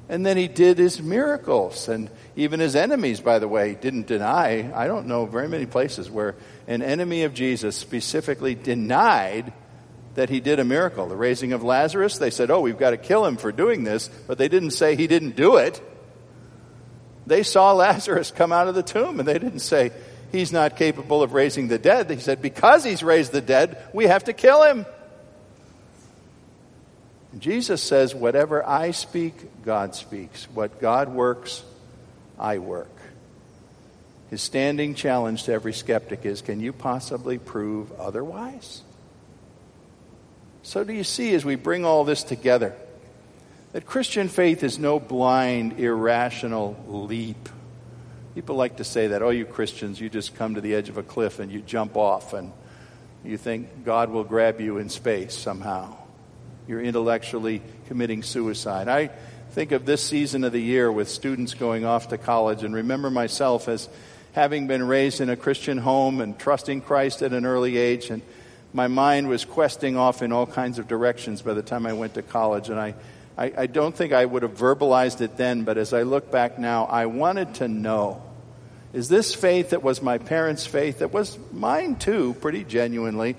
And 0.08 0.24
then 0.24 0.36
he 0.36 0.48
did 0.48 0.78
his 0.78 1.02
miracles. 1.02 1.88
And 1.88 2.10
even 2.36 2.60
his 2.60 2.76
enemies, 2.76 3.20
by 3.20 3.38
the 3.38 3.48
way, 3.48 3.74
didn't 3.74 4.06
deny. 4.06 4.70
I 4.74 4.86
don't 4.86 5.06
know 5.06 5.26
very 5.26 5.48
many 5.48 5.66
places 5.66 6.10
where 6.10 6.34
an 6.66 6.82
enemy 6.82 7.24
of 7.24 7.34
Jesus 7.34 7.76
specifically 7.76 8.54
denied 8.54 9.52
that 10.14 10.30
he 10.30 10.40
did 10.40 10.60
a 10.60 10.64
miracle. 10.64 11.06
The 11.06 11.16
raising 11.16 11.52
of 11.52 11.62
Lazarus, 11.62 12.18
they 12.18 12.30
said, 12.30 12.50
oh, 12.50 12.60
we've 12.60 12.78
got 12.78 12.90
to 12.90 12.96
kill 12.96 13.24
him 13.24 13.36
for 13.36 13.50
doing 13.50 13.84
this, 13.84 14.08
but 14.26 14.38
they 14.38 14.48
didn't 14.48 14.70
say 14.70 14.94
he 14.94 15.06
didn't 15.06 15.36
do 15.36 15.56
it. 15.56 15.80
They 17.26 17.42
saw 17.42 17.72
Lazarus 17.72 18.30
come 18.30 18.52
out 18.52 18.68
of 18.68 18.74
the 18.74 18.82
tomb 18.82 19.18
and 19.18 19.26
they 19.26 19.38
didn't 19.38 19.60
say 19.60 19.92
he's 20.34 20.52
not 20.52 20.76
capable 20.76 21.22
of 21.22 21.32
raising 21.32 21.68
the 21.68 21.78
dead. 21.78 22.10
He 22.10 22.18
said, 22.18 22.42
because 22.42 22.84
he's 22.84 23.02
raised 23.02 23.32
the 23.32 23.40
dead, 23.40 23.78
we 23.92 24.04
have 24.04 24.24
to 24.24 24.32
kill 24.32 24.62
him. 24.64 24.84
Jesus 27.38 27.82
says, 27.82 28.14
whatever 28.14 28.66
I 28.66 28.90
speak, 28.90 29.64
God 29.64 29.94
speaks. 29.94 30.44
What 30.50 30.80
God 30.80 31.08
works, 31.08 31.62
I 32.38 32.58
work. 32.58 32.90
His 34.30 34.42
standing 34.42 34.94
challenge 34.94 35.44
to 35.44 35.52
every 35.52 35.72
skeptic 35.72 36.26
is 36.26 36.42
can 36.42 36.60
you 36.60 36.72
possibly 36.72 37.38
prove 37.38 37.92
otherwise? 37.92 38.82
So, 40.62 40.82
do 40.82 40.92
you 40.92 41.04
see 41.04 41.34
as 41.34 41.44
we 41.44 41.56
bring 41.56 41.84
all 41.84 42.04
this 42.04 42.24
together 42.24 42.74
that 43.72 43.86
Christian 43.86 44.28
faith 44.28 44.64
is 44.64 44.78
no 44.78 44.98
blind, 44.98 45.78
irrational 45.78 46.82
leap? 46.88 47.48
People 48.34 48.56
like 48.56 48.78
to 48.78 48.84
say 48.84 49.08
that, 49.08 49.22
oh, 49.22 49.30
you 49.30 49.44
Christians, 49.44 50.00
you 50.00 50.08
just 50.08 50.34
come 50.34 50.56
to 50.56 50.60
the 50.60 50.74
edge 50.74 50.88
of 50.88 50.98
a 50.98 51.02
cliff 51.02 51.38
and 51.38 51.52
you 51.52 51.60
jump 51.60 51.96
off 51.96 52.32
and 52.32 52.52
you 53.24 53.36
think 53.36 53.84
God 53.84 54.10
will 54.10 54.24
grab 54.24 54.60
you 54.60 54.78
in 54.78 54.88
space 54.88 55.34
somehow. 55.36 55.96
You're 56.66 56.82
intellectually 56.82 57.62
committing 57.86 58.22
suicide. 58.22 58.88
I 58.88 59.10
think 59.52 59.70
of 59.70 59.86
this 59.86 60.02
season 60.02 60.42
of 60.42 60.52
the 60.52 60.60
year 60.60 60.90
with 60.90 61.08
students 61.08 61.54
going 61.54 61.84
off 61.84 62.08
to 62.08 62.18
college 62.18 62.64
and 62.64 62.74
remember 62.74 63.08
myself 63.08 63.68
as 63.68 63.88
having 64.32 64.66
been 64.66 64.82
raised 64.82 65.20
in 65.20 65.30
a 65.30 65.36
Christian 65.36 65.78
home 65.78 66.20
and 66.20 66.36
trusting 66.36 66.80
Christ 66.80 67.22
at 67.22 67.32
an 67.32 67.46
early 67.46 67.76
age 67.76 68.10
and 68.10 68.20
my 68.72 68.88
mind 68.88 69.28
was 69.28 69.44
questing 69.44 69.96
off 69.96 70.20
in 70.20 70.32
all 70.32 70.46
kinds 70.46 70.80
of 70.80 70.88
directions 70.88 71.42
by 71.42 71.54
the 71.54 71.62
time 71.62 71.86
I 71.86 71.92
went 71.92 72.14
to 72.14 72.22
college 72.22 72.68
and 72.70 72.80
I, 72.80 72.94
I, 73.36 73.52
I 73.56 73.66
don't 73.66 73.94
think 73.94 74.12
I 74.12 74.24
would 74.24 74.42
have 74.42 74.56
verbalized 74.56 75.20
it 75.20 75.36
then, 75.36 75.64
but 75.64 75.76
as 75.76 75.92
I 75.92 76.02
look 76.02 76.30
back 76.30 76.58
now, 76.58 76.84
I 76.84 77.06
wanted 77.06 77.54
to 77.56 77.68
know 77.68 78.22
is 78.92 79.08
this 79.08 79.34
faith 79.34 79.70
that 79.70 79.82
was 79.82 80.00
my 80.00 80.18
parents' 80.18 80.66
faith, 80.66 81.00
that 81.00 81.12
was 81.12 81.36
mine 81.52 81.96
too, 81.96 82.34
pretty 82.40 82.62
genuinely, 82.62 83.34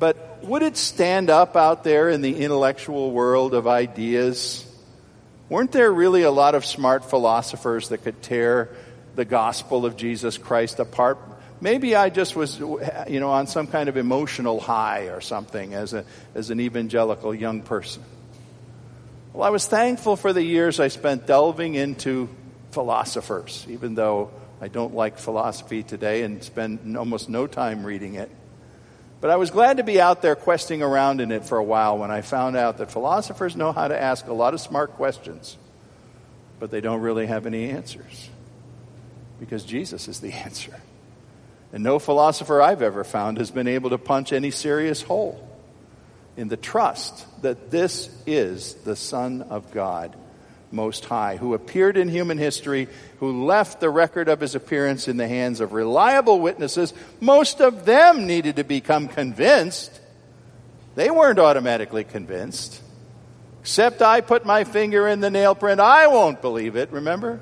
but 0.00 0.42
would 0.42 0.62
it 0.62 0.76
stand 0.76 1.30
up 1.30 1.54
out 1.54 1.84
there 1.84 2.08
in 2.08 2.22
the 2.22 2.42
intellectual 2.42 3.12
world 3.12 3.54
of 3.54 3.68
ideas? 3.68 4.66
Weren't 5.48 5.70
there 5.70 5.92
really 5.92 6.22
a 6.22 6.30
lot 6.32 6.56
of 6.56 6.64
smart 6.64 7.04
philosophers 7.04 7.90
that 7.90 7.98
could 7.98 8.20
tear 8.20 8.70
the 9.14 9.24
gospel 9.24 9.86
of 9.86 9.96
Jesus 9.96 10.38
Christ 10.38 10.80
apart? 10.80 11.18
Maybe 11.60 11.94
I 11.94 12.10
just 12.10 12.34
was, 12.34 12.58
you 12.58 13.20
know, 13.20 13.30
on 13.30 13.46
some 13.46 13.68
kind 13.68 13.88
of 13.88 13.96
emotional 13.96 14.58
high 14.58 15.02
or 15.08 15.20
something 15.20 15.72
as, 15.74 15.92
a, 15.92 16.04
as 16.34 16.50
an 16.50 16.58
evangelical 16.58 17.32
young 17.32 17.62
person. 17.62 18.02
Well, 19.32 19.44
I 19.44 19.50
was 19.50 19.66
thankful 19.66 20.16
for 20.16 20.32
the 20.32 20.42
years 20.42 20.80
I 20.80 20.88
spent 20.88 21.26
delving 21.26 21.76
into 21.76 22.28
philosophers, 22.72 23.64
even 23.68 23.94
though 23.94 24.32
I 24.60 24.66
don't 24.66 24.92
like 24.92 25.18
philosophy 25.18 25.84
today 25.84 26.22
and 26.22 26.42
spend 26.42 26.96
almost 26.96 27.28
no 27.28 27.46
time 27.46 27.86
reading 27.86 28.14
it. 28.14 28.28
But 29.20 29.30
I 29.30 29.36
was 29.36 29.50
glad 29.50 29.76
to 29.76 29.84
be 29.84 30.00
out 30.00 30.20
there 30.20 30.34
questing 30.34 30.82
around 30.82 31.20
in 31.20 31.30
it 31.30 31.44
for 31.44 31.58
a 31.58 31.62
while 31.62 31.96
when 31.96 32.10
I 32.10 32.22
found 32.22 32.56
out 32.56 32.78
that 32.78 32.90
philosophers 32.90 33.54
know 33.54 33.70
how 33.70 33.86
to 33.86 34.00
ask 34.00 34.26
a 34.26 34.32
lot 34.32 34.52
of 34.52 34.60
smart 34.60 34.94
questions, 34.94 35.56
but 36.58 36.72
they 36.72 36.80
don't 36.80 37.00
really 37.00 37.26
have 37.26 37.46
any 37.46 37.70
answers. 37.70 38.30
Because 39.38 39.62
Jesus 39.64 40.08
is 40.08 40.18
the 40.18 40.32
answer. 40.44 40.74
And 41.72 41.84
no 41.84 42.00
philosopher 42.00 42.60
I've 42.60 42.82
ever 42.82 43.04
found 43.04 43.38
has 43.38 43.52
been 43.52 43.68
able 43.68 43.90
to 43.90 43.98
punch 43.98 44.32
any 44.32 44.50
serious 44.50 45.02
hole 45.02 45.46
in 46.40 46.48
the 46.48 46.56
trust 46.56 47.26
that 47.42 47.70
this 47.70 48.08
is 48.26 48.72
the 48.72 48.96
Son 48.96 49.42
of 49.42 49.70
God 49.72 50.16
most 50.72 51.04
High, 51.04 51.36
who 51.36 51.52
appeared 51.52 51.98
in 51.98 52.08
human 52.08 52.38
history, 52.38 52.88
who 53.18 53.44
left 53.44 53.80
the 53.80 53.90
record 53.90 54.28
of 54.28 54.40
his 54.40 54.54
appearance 54.54 55.06
in 55.06 55.18
the 55.18 55.28
hands 55.28 55.60
of 55.60 55.74
reliable 55.74 56.40
witnesses. 56.40 56.94
Most 57.20 57.60
of 57.60 57.84
them 57.84 58.26
needed 58.26 58.56
to 58.56 58.64
become 58.64 59.06
convinced. 59.06 60.00
They 60.94 61.10
weren't 61.10 61.38
automatically 61.38 62.04
convinced. 62.04 62.80
Except 63.60 64.00
I 64.00 64.22
put 64.22 64.46
my 64.46 64.64
finger 64.64 65.06
in 65.08 65.20
the 65.20 65.30
nail 65.30 65.54
print, 65.54 65.78
I 65.78 66.06
won't 66.06 66.40
believe 66.40 66.74
it, 66.74 66.90
remember? 66.90 67.38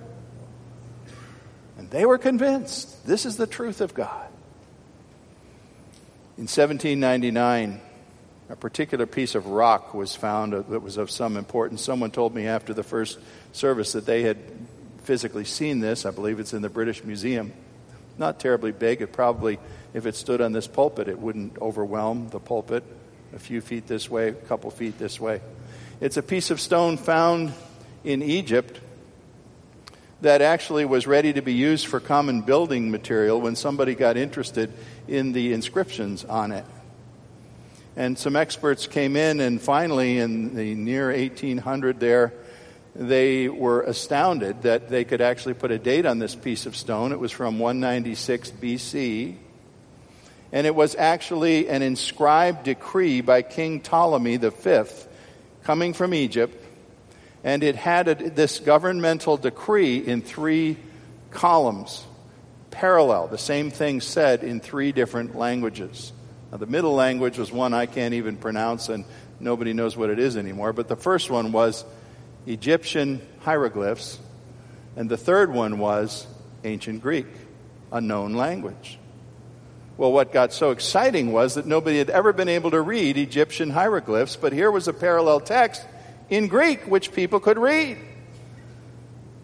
And 1.76 1.88
they 1.90 2.04
were 2.04 2.18
convinced. 2.18 3.06
This 3.06 3.26
is 3.26 3.36
the 3.36 3.46
truth 3.46 3.80
of 3.80 3.94
God. 3.94 4.26
In 6.36 6.48
1799, 6.48 7.82
a 8.50 8.56
particular 8.56 9.06
piece 9.06 9.34
of 9.34 9.46
rock 9.46 9.92
was 9.92 10.16
found 10.16 10.52
that 10.52 10.82
was 10.82 10.96
of 10.96 11.10
some 11.10 11.36
importance. 11.36 11.82
Someone 11.82 12.10
told 12.10 12.34
me 12.34 12.46
after 12.46 12.72
the 12.72 12.82
first 12.82 13.18
service 13.52 13.92
that 13.92 14.06
they 14.06 14.22
had 14.22 14.38
physically 15.02 15.44
seen 15.44 15.80
this. 15.80 16.06
I 16.06 16.10
believe 16.10 16.40
it's 16.40 16.54
in 16.54 16.62
the 16.62 16.70
British 16.70 17.04
Museum. 17.04 17.52
Not 18.16 18.40
terribly 18.40 18.72
big. 18.72 19.02
It 19.02 19.12
probably, 19.12 19.58
if 19.92 20.06
it 20.06 20.14
stood 20.14 20.40
on 20.40 20.52
this 20.52 20.66
pulpit, 20.66 21.08
it 21.08 21.18
wouldn't 21.18 21.58
overwhelm 21.60 22.30
the 22.30 22.40
pulpit. 22.40 22.84
A 23.34 23.38
few 23.38 23.60
feet 23.60 23.86
this 23.86 24.10
way, 24.10 24.28
a 24.28 24.32
couple 24.32 24.70
feet 24.70 24.98
this 24.98 25.20
way. 25.20 25.42
It's 26.00 26.16
a 26.16 26.22
piece 26.22 26.50
of 26.50 26.60
stone 26.60 26.96
found 26.96 27.52
in 28.02 28.22
Egypt 28.22 28.80
that 30.22 30.40
actually 30.40 30.86
was 30.86 31.06
ready 31.06 31.32
to 31.34 31.42
be 31.42 31.52
used 31.52 31.86
for 31.86 32.00
common 32.00 32.40
building 32.40 32.90
material 32.90 33.40
when 33.40 33.54
somebody 33.54 33.94
got 33.94 34.16
interested 34.16 34.72
in 35.06 35.32
the 35.32 35.52
inscriptions 35.52 36.24
on 36.24 36.52
it. 36.52 36.64
And 37.98 38.16
some 38.16 38.36
experts 38.36 38.86
came 38.86 39.16
in, 39.16 39.40
and 39.40 39.60
finally, 39.60 40.18
in 40.18 40.54
the 40.54 40.76
near 40.76 41.08
1800 41.08 41.98
there, 41.98 42.32
they 42.94 43.48
were 43.48 43.82
astounded 43.82 44.62
that 44.62 44.88
they 44.88 45.04
could 45.04 45.20
actually 45.20 45.54
put 45.54 45.72
a 45.72 45.80
date 45.80 46.06
on 46.06 46.20
this 46.20 46.36
piece 46.36 46.66
of 46.66 46.76
stone. 46.76 47.10
It 47.10 47.18
was 47.18 47.32
from 47.32 47.58
196 47.58 48.52
BC. 48.52 49.34
And 50.52 50.64
it 50.64 50.76
was 50.76 50.94
actually 50.94 51.68
an 51.68 51.82
inscribed 51.82 52.62
decree 52.62 53.20
by 53.20 53.42
King 53.42 53.80
Ptolemy 53.80 54.36
V 54.36 54.82
coming 55.64 55.92
from 55.92 56.14
Egypt. 56.14 56.54
And 57.42 57.64
it 57.64 57.74
had 57.74 58.06
a, 58.06 58.14
this 58.14 58.60
governmental 58.60 59.36
decree 59.38 59.98
in 59.98 60.22
three 60.22 60.76
columns, 61.32 62.06
parallel, 62.70 63.26
the 63.26 63.38
same 63.38 63.72
thing 63.72 64.00
said 64.00 64.44
in 64.44 64.60
three 64.60 64.92
different 64.92 65.34
languages. 65.34 66.12
Now, 66.50 66.56
the 66.58 66.66
middle 66.66 66.94
language 66.94 67.38
was 67.38 67.52
one 67.52 67.74
I 67.74 67.86
can't 67.86 68.14
even 68.14 68.36
pronounce, 68.36 68.88
and 68.88 69.04
nobody 69.38 69.72
knows 69.74 69.96
what 69.96 70.10
it 70.10 70.18
is 70.18 70.36
anymore. 70.36 70.72
But 70.72 70.88
the 70.88 70.96
first 70.96 71.30
one 71.30 71.52
was 71.52 71.84
Egyptian 72.46 73.20
hieroglyphs, 73.40 74.18
and 74.96 75.10
the 75.10 75.18
third 75.18 75.52
one 75.52 75.78
was 75.78 76.26
ancient 76.64 77.02
Greek, 77.02 77.26
a 77.92 78.00
known 78.00 78.32
language. 78.32 78.98
Well, 79.98 80.12
what 80.12 80.32
got 80.32 80.52
so 80.52 80.70
exciting 80.70 81.32
was 81.32 81.56
that 81.56 81.66
nobody 81.66 81.98
had 81.98 82.08
ever 82.08 82.32
been 82.32 82.48
able 82.48 82.70
to 82.70 82.80
read 82.80 83.18
Egyptian 83.18 83.70
hieroglyphs, 83.70 84.36
but 84.36 84.52
here 84.52 84.70
was 84.70 84.88
a 84.88 84.92
parallel 84.92 85.40
text 85.40 85.84
in 86.30 86.46
Greek 86.46 86.82
which 86.86 87.12
people 87.12 87.40
could 87.40 87.58
read. 87.58 87.98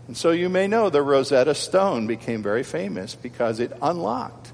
And 0.07 0.17
so 0.17 0.31
you 0.31 0.49
may 0.49 0.69
know 0.69 0.91
the 0.91 1.03
Rosetta 1.03 1.55
Stone 1.55 2.07
became 2.07 2.43
very 2.43 2.63
famous 2.63 3.15
because 3.15 3.59
it 3.59 3.73
unlocked 3.83 4.53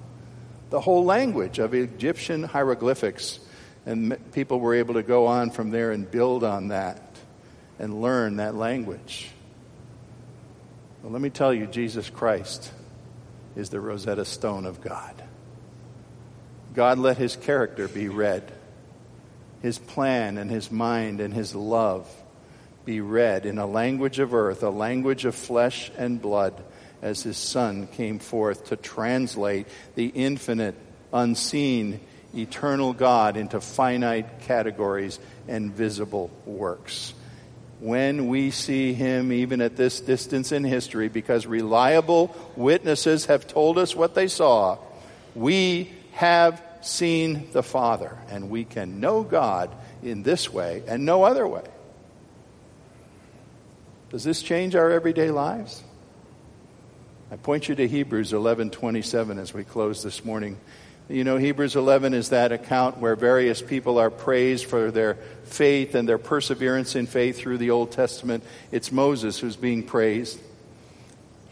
the 0.70 0.80
whole 0.80 1.04
language 1.04 1.58
of 1.58 1.74
Egyptian 1.74 2.42
hieroglyphics. 2.42 3.40
And 3.86 4.16
people 4.32 4.60
were 4.60 4.74
able 4.74 4.94
to 4.94 5.02
go 5.02 5.26
on 5.26 5.50
from 5.50 5.70
there 5.70 5.90
and 5.90 6.10
build 6.10 6.44
on 6.44 6.68
that 6.68 7.02
and 7.78 8.00
learn 8.00 8.36
that 8.36 8.54
language. 8.54 9.30
Well, 11.02 11.12
let 11.12 11.22
me 11.22 11.30
tell 11.30 11.52
you, 11.52 11.66
Jesus 11.66 12.10
Christ 12.10 12.70
is 13.56 13.70
the 13.70 13.80
Rosetta 13.80 14.24
Stone 14.24 14.66
of 14.66 14.80
God. 14.80 15.14
God 16.74 16.98
let 16.98 17.16
his 17.16 17.36
character 17.36 17.88
be 17.88 18.08
read, 18.08 18.52
his 19.62 19.78
plan 19.78 20.38
and 20.38 20.50
his 20.50 20.70
mind 20.70 21.20
and 21.20 21.34
his 21.34 21.54
love 21.54 22.08
be 22.84 23.00
read 23.00 23.46
in 23.46 23.58
a 23.58 23.66
language 23.66 24.18
of 24.18 24.34
earth, 24.34 24.62
a 24.62 24.70
language 24.70 25.24
of 25.24 25.34
flesh 25.34 25.90
and 25.96 26.20
blood, 26.20 26.62
as 27.02 27.22
his 27.22 27.36
son 27.36 27.86
came 27.86 28.18
forth 28.18 28.66
to 28.66 28.76
translate 28.76 29.66
the 29.94 30.06
infinite, 30.06 30.74
unseen, 31.12 32.00
eternal 32.34 32.92
God 32.92 33.36
into 33.36 33.60
finite 33.60 34.40
categories 34.42 35.18
and 35.48 35.72
visible 35.72 36.30
works. 36.44 37.14
When 37.80 38.28
we 38.28 38.50
see 38.50 38.92
him, 38.92 39.32
even 39.32 39.62
at 39.62 39.76
this 39.76 40.00
distance 40.00 40.52
in 40.52 40.64
history, 40.64 41.08
because 41.08 41.46
reliable 41.46 42.36
witnesses 42.54 43.26
have 43.26 43.46
told 43.46 43.78
us 43.78 43.96
what 43.96 44.14
they 44.14 44.28
saw, 44.28 44.78
we 45.34 45.90
have 46.12 46.62
seen 46.82 47.48
the 47.52 47.62
Father, 47.62 48.16
and 48.28 48.50
we 48.50 48.64
can 48.64 49.00
know 49.00 49.22
God 49.22 49.74
in 50.02 50.22
this 50.22 50.52
way 50.52 50.82
and 50.86 51.04
no 51.04 51.24
other 51.24 51.46
way. 51.46 51.64
Does 54.10 54.24
this 54.24 54.42
change 54.42 54.74
our 54.74 54.90
everyday 54.90 55.30
lives? 55.30 55.82
I 57.32 57.36
point 57.36 57.68
you 57.68 57.76
to 57.76 57.86
Hebrews 57.86 58.32
11:27 58.32 59.38
as 59.38 59.54
we 59.54 59.62
close 59.62 60.02
this 60.02 60.24
morning. 60.24 60.56
You 61.08 61.22
know, 61.22 61.36
Hebrews 61.36 61.76
11 61.76 62.12
is 62.12 62.30
that 62.30 62.50
account 62.50 62.98
where 62.98 63.14
various 63.14 63.62
people 63.62 63.98
are 63.98 64.10
praised 64.10 64.64
for 64.64 64.90
their 64.90 65.16
faith 65.44 65.94
and 65.94 66.08
their 66.08 66.18
perseverance 66.18 66.96
in 66.96 67.06
faith 67.06 67.38
through 67.38 67.58
the 67.58 67.70
Old 67.70 67.92
Testament. 67.92 68.42
It's 68.72 68.90
Moses 68.90 69.38
who's 69.38 69.54
being 69.54 69.84
praised. 69.84 70.40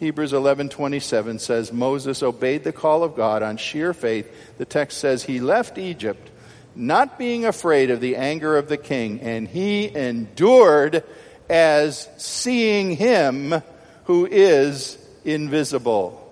Hebrews 0.01 0.33
11:27 0.33 1.39
says 1.39 1.71
Moses 1.71 2.21
obeyed 2.23 2.65
the 2.65 2.73
call 2.73 3.01
of 3.01 3.15
God 3.15 3.41
on 3.41 3.55
sheer 3.55 3.93
faith. 3.93 4.29
The 4.57 4.65
text 4.65 4.97
says 4.97 5.23
he 5.23 5.39
left 5.39 5.77
Egypt 5.77 6.29
not 6.75 7.17
being 7.17 7.45
afraid 7.45 7.89
of 7.89 8.01
the 8.01 8.17
anger 8.17 8.57
of 8.57 8.67
the 8.67 8.77
king 8.77 9.21
and 9.21 9.47
he 9.47 9.95
endured 9.95 11.05
as 11.49 12.09
seeing 12.17 12.97
him 12.97 13.63
who 14.03 14.25
is 14.25 14.97
invisible. 15.33 16.25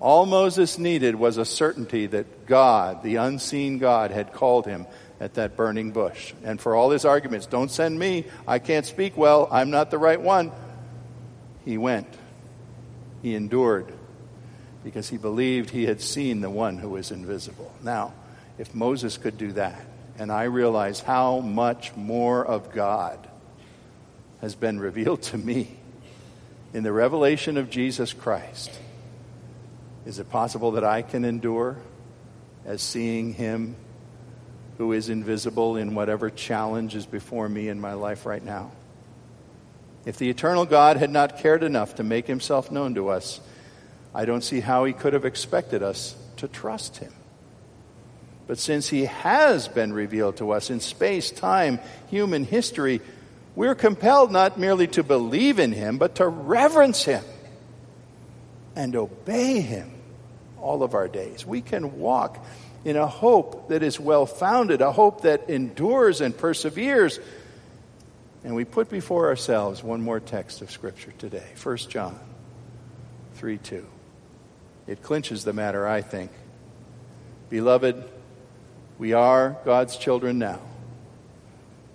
All 0.00 0.26
Moses 0.26 0.78
needed 0.78 1.16
was 1.16 1.38
a 1.38 1.44
certainty 1.44 2.06
that 2.06 2.46
God, 2.46 3.02
the 3.02 3.16
unseen 3.16 3.78
God, 3.78 4.10
had 4.10 4.32
called 4.32 4.66
him 4.66 4.86
at 5.20 5.34
that 5.34 5.56
burning 5.56 5.90
bush. 5.90 6.32
And 6.44 6.60
for 6.60 6.76
all 6.76 6.90
his 6.90 7.04
arguments, 7.04 7.46
don't 7.46 7.70
send 7.70 7.98
me, 7.98 8.24
I 8.46 8.60
can't 8.60 8.86
speak 8.86 9.16
well, 9.16 9.48
I'm 9.50 9.70
not 9.70 9.90
the 9.90 9.98
right 9.98 10.20
one. 10.20 10.52
He 11.64 11.78
went. 11.78 12.06
He 13.22 13.34
endured 13.34 13.92
because 14.84 15.08
he 15.08 15.18
believed 15.18 15.70
he 15.70 15.86
had 15.86 16.00
seen 16.00 16.40
the 16.40 16.50
one 16.50 16.78
who 16.78 16.90
was 16.90 17.10
invisible. 17.10 17.74
Now, 17.82 18.14
if 18.58 18.74
Moses 18.74 19.18
could 19.18 19.36
do 19.36 19.52
that, 19.52 19.84
and 20.18 20.32
I 20.32 20.44
realize 20.44 21.00
how 21.00 21.40
much 21.40 21.94
more 21.96 22.44
of 22.44 22.72
God 22.72 23.18
has 24.40 24.54
been 24.54 24.78
revealed 24.78 25.22
to 25.22 25.38
me 25.38 25.76
in 26.72 26.82
the 26.82 26.92
revelation 26.92 27.56
of 27.56 27.70
Jesus 27.70 28.12
Christ 28.12 28.70
is 30.08 30.18
it 30.18 30.30
possible 30.30 30.70
that 30.72 30.84
I 30.84 31.02
can 31.02 31.26
endure 31.26 31.76
as 32.64 32.80
seeing 32.80 33.34
Him 33.34 33.76
who 34.78 34.92
is 34.92 35.10
invisible 35.10 35.76
in 35.76 35.94
whatever 35.94 36.30
challenge 36.30 36.94
is 36.94 37.04
before 37.04 37.46
me 37.46 37.68
in 37.68 37.78
my 37.78 37.92
life 37.92 38.24
right 38.24 38.42
now? 38.42 38.70
If 40.06 40.16
the 40.16 40.30
eternal 40.30 40.64
God 40.64 40.96
had 40.96 41.10
not 41.10 41.40
cared 41.40 41.62
enough 41.62 41.96
to 41.96 42.04
make 42.04 42.26
Himself 42.26 42.70
known 42.70 42.94
to 42.94 43.10
us, 43.10 43.42
I 44.14 44.24
don't 44.24 44.42
see 44.42 44.60
how 44.60 44.86
He 44.86 44.94
could 44.94 45.12
have 45.12 45.26
expected 45.26 45.82
us 45.82 46.16
to 46.38 46.48
trust 46.48 46.96
Him. 46.96 47.12
But 48.46 48.58
since 48.58 48.88
He 48.88 49.04
has 49.04 49.68
been 49.68 49.92
revealed 49.92 50.38
to 50.38 50.52
us 50.52 50.70
in 50.70 50.80
space, 50.80 51.30
time, 51.30 51.80
human 52.08 52.44
history, 52.44 53.02
we're 53.58 53.74
compelled 53.74 54.30
not 54.30 54.56
merely 54.56 54.86
to 54.86 55.02
believe 55.02 55.58
in 55.58 55.72
Him, 55.72 55.98
but 55.98 56.14
to 56.14 56.28
reverence 56.28 57.02
Him 57.02 57.24
and 58.76 58.94
obey 58.94 59.60
Him 59.60 59.90
all 60.60 60.84
of 60.84 60.94
our 60.94 61.08
days. 61.08 61.44
We 61.44 61.60
can 61.60 61.98
walk 61.98 62.38
in 62.84 62.94
a 62.94 63.08
hope 63.08 63.70
that 63.70 63.82
is 63.82 63.98
well 63.98 64.26
founded, 64.26 64.80
a 64.80 64.92
hope 64.92 65.22
that 65.22 65.50
endures 65.50 66.20
and 66.20 66.38
perseveres. 66.38 67.18
And 68.44 68.54
we 68.54 68.64
put 68.64 68.90
before 68.90 69.26
ourselves 69.26 69.82
one 69.82 70.02
more 70.02 70.20
text 70.20 70.62
of 70.62 70.70
Scripture 70.70 71.12
today 71.18 71.48
1 71.60 71.76
John 71.78 72.16
3 73.34 73.58
2. 73.58 73.84
It 74.86 75.02
clinches 75.02 75.42
the 75.42 75.52
matter, 75.52 75.84
I 75.84 76.02
think. 76.02 76.30
Beloved, 77.50 78.08
we 78.98 79.14
are 79.14 79.56
God's 79.64 79.96
children 79.96 80.38
now. 80.38 80.60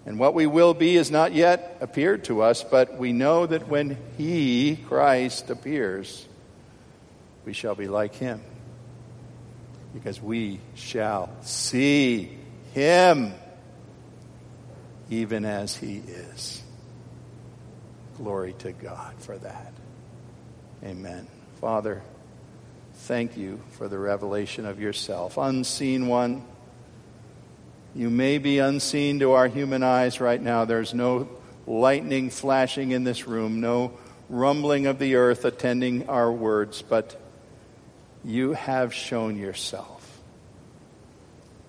And 0.05 0.19
what 0.19 0.33
we 0.33 0.47
will 0.47 0.73
be 0.73 0.97
is 0.97 1.09
not 1.11 1.33
yet 1.33 1.77
appeared 1.79 2.25
to 2.25 2.41
us, 2.41 2.63
but 2.63 2.97
we 2.97 3.13
know 3.13 3.45
that 3.45 3.67
when 3.67 3.97
He, 4.17 4.75
Christ, 4.75 5.49
appears, 5.49 6.27
we 7.45 7.53
shall 7.53 7.75
be 7.75 7.87
like 7.87 8.15
Him 8.15 8.41
because 9.93 10.21
we 10.21 10.59
shall 10.75 11.29
see 11.41 12.37
him 12.73 13.33
even 15.09 15.45
as 15.45 15.75
he 15.75 15.97
is. 15.97 16.61
Glory 18.17 18.53
to 18.59 18.71
God 18.71 19.13
for 19.19 19.37
that. 19.37 19.73
Amen. 20.83 21.27
Father, 21.61 22.01
thank 22.93 23.37
you 23.37 23.61
for 23.71 23.87
the 23.87 23.97
revelation 23.97 24.65
of 24.65 24.79
yourself. 24.81 25.37
Unseen 25.37 26.07
one. 26.07 26.43
You 27.95 28.09
may 28.09 28.39
be 28.39 28.59
unseen 28.59 29.19
to 29.19 29.33
our 29.33 29.47
human 29.47 29.83
eyes 29.83 30.19
right 30.19 30.41
now. 30.41 30.65
There's 30.65 30.93
no 30.93 31.29
lightning 31.67 32.29
flashing 32.29 32.91
in 32.91 33.03
this 33.03 33.27
room, 33.27 33.61
no 33.61 33.93
rumbling 34.29 34.87
of 34.87 34.97
the 34.97 35.15
earth 35.15 35.45
attending 35.45 36.09
our 36.09 36.31
words, 36.31 36.81
but 36.81 37.19
you 38.23 38.53
have 38.53 38.93
shown 38.93 39.37
yourself. 39.37 39.99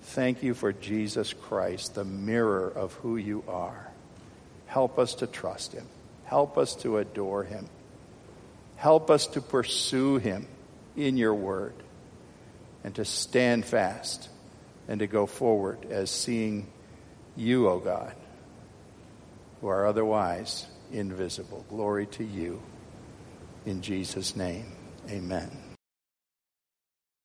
Thank 0.01 0.41
you 0.41 0.53
for 0.53 0.73
Jesus 0.73 1.33
Christ, 1.33 1.95
the 1.95 2.05
mirror 2.05 2.69
of 2.69 2.93
who 2.93 3.17
you 3.17 3.43
are. 3.47 3.87
Help 4.65 4.97
us 4.97 5.15
to 5.15 5.27
trust 5.27 5.73
him. 5.73 5.85
Help 6.23 6.57
us 6.57 6.75
to 6.77 6.97
adore 6.97 7.43
him. 7.43 7.67
Help 8.77 9.11
us 9.11 9.27
to 9.27 9.41
pursue 9.41 10.17
him 10.17 10.47
in 10.95 11.17
your 11.17 11.35
word 11.35 11.75
and 12.83 12.95
to 12.95 13.05
stand 13.05 13.65
fast 13.65 14.29
and 14.87 14.99
to 14.99 15.07
go 15.07 15.25
forward 15.25 15.85
as 15.89 16.09
seeing 16.09 16.71
you, 17.35 17.67
O 17.67 17.73
oh 17.73 17.79
God, 17.79 18.15
who 19.61 19.67
are 19.67 19.85
otherwise 19.85 20.67
invisible. 20.91 21.65
Glory 21.69 22.05
to 22.07 22.23
you. 22.23 22.61
In 23.65 23.81
Jesus' 23.81 24.35
name, 24.35 24.71
amen. 25.09 25.64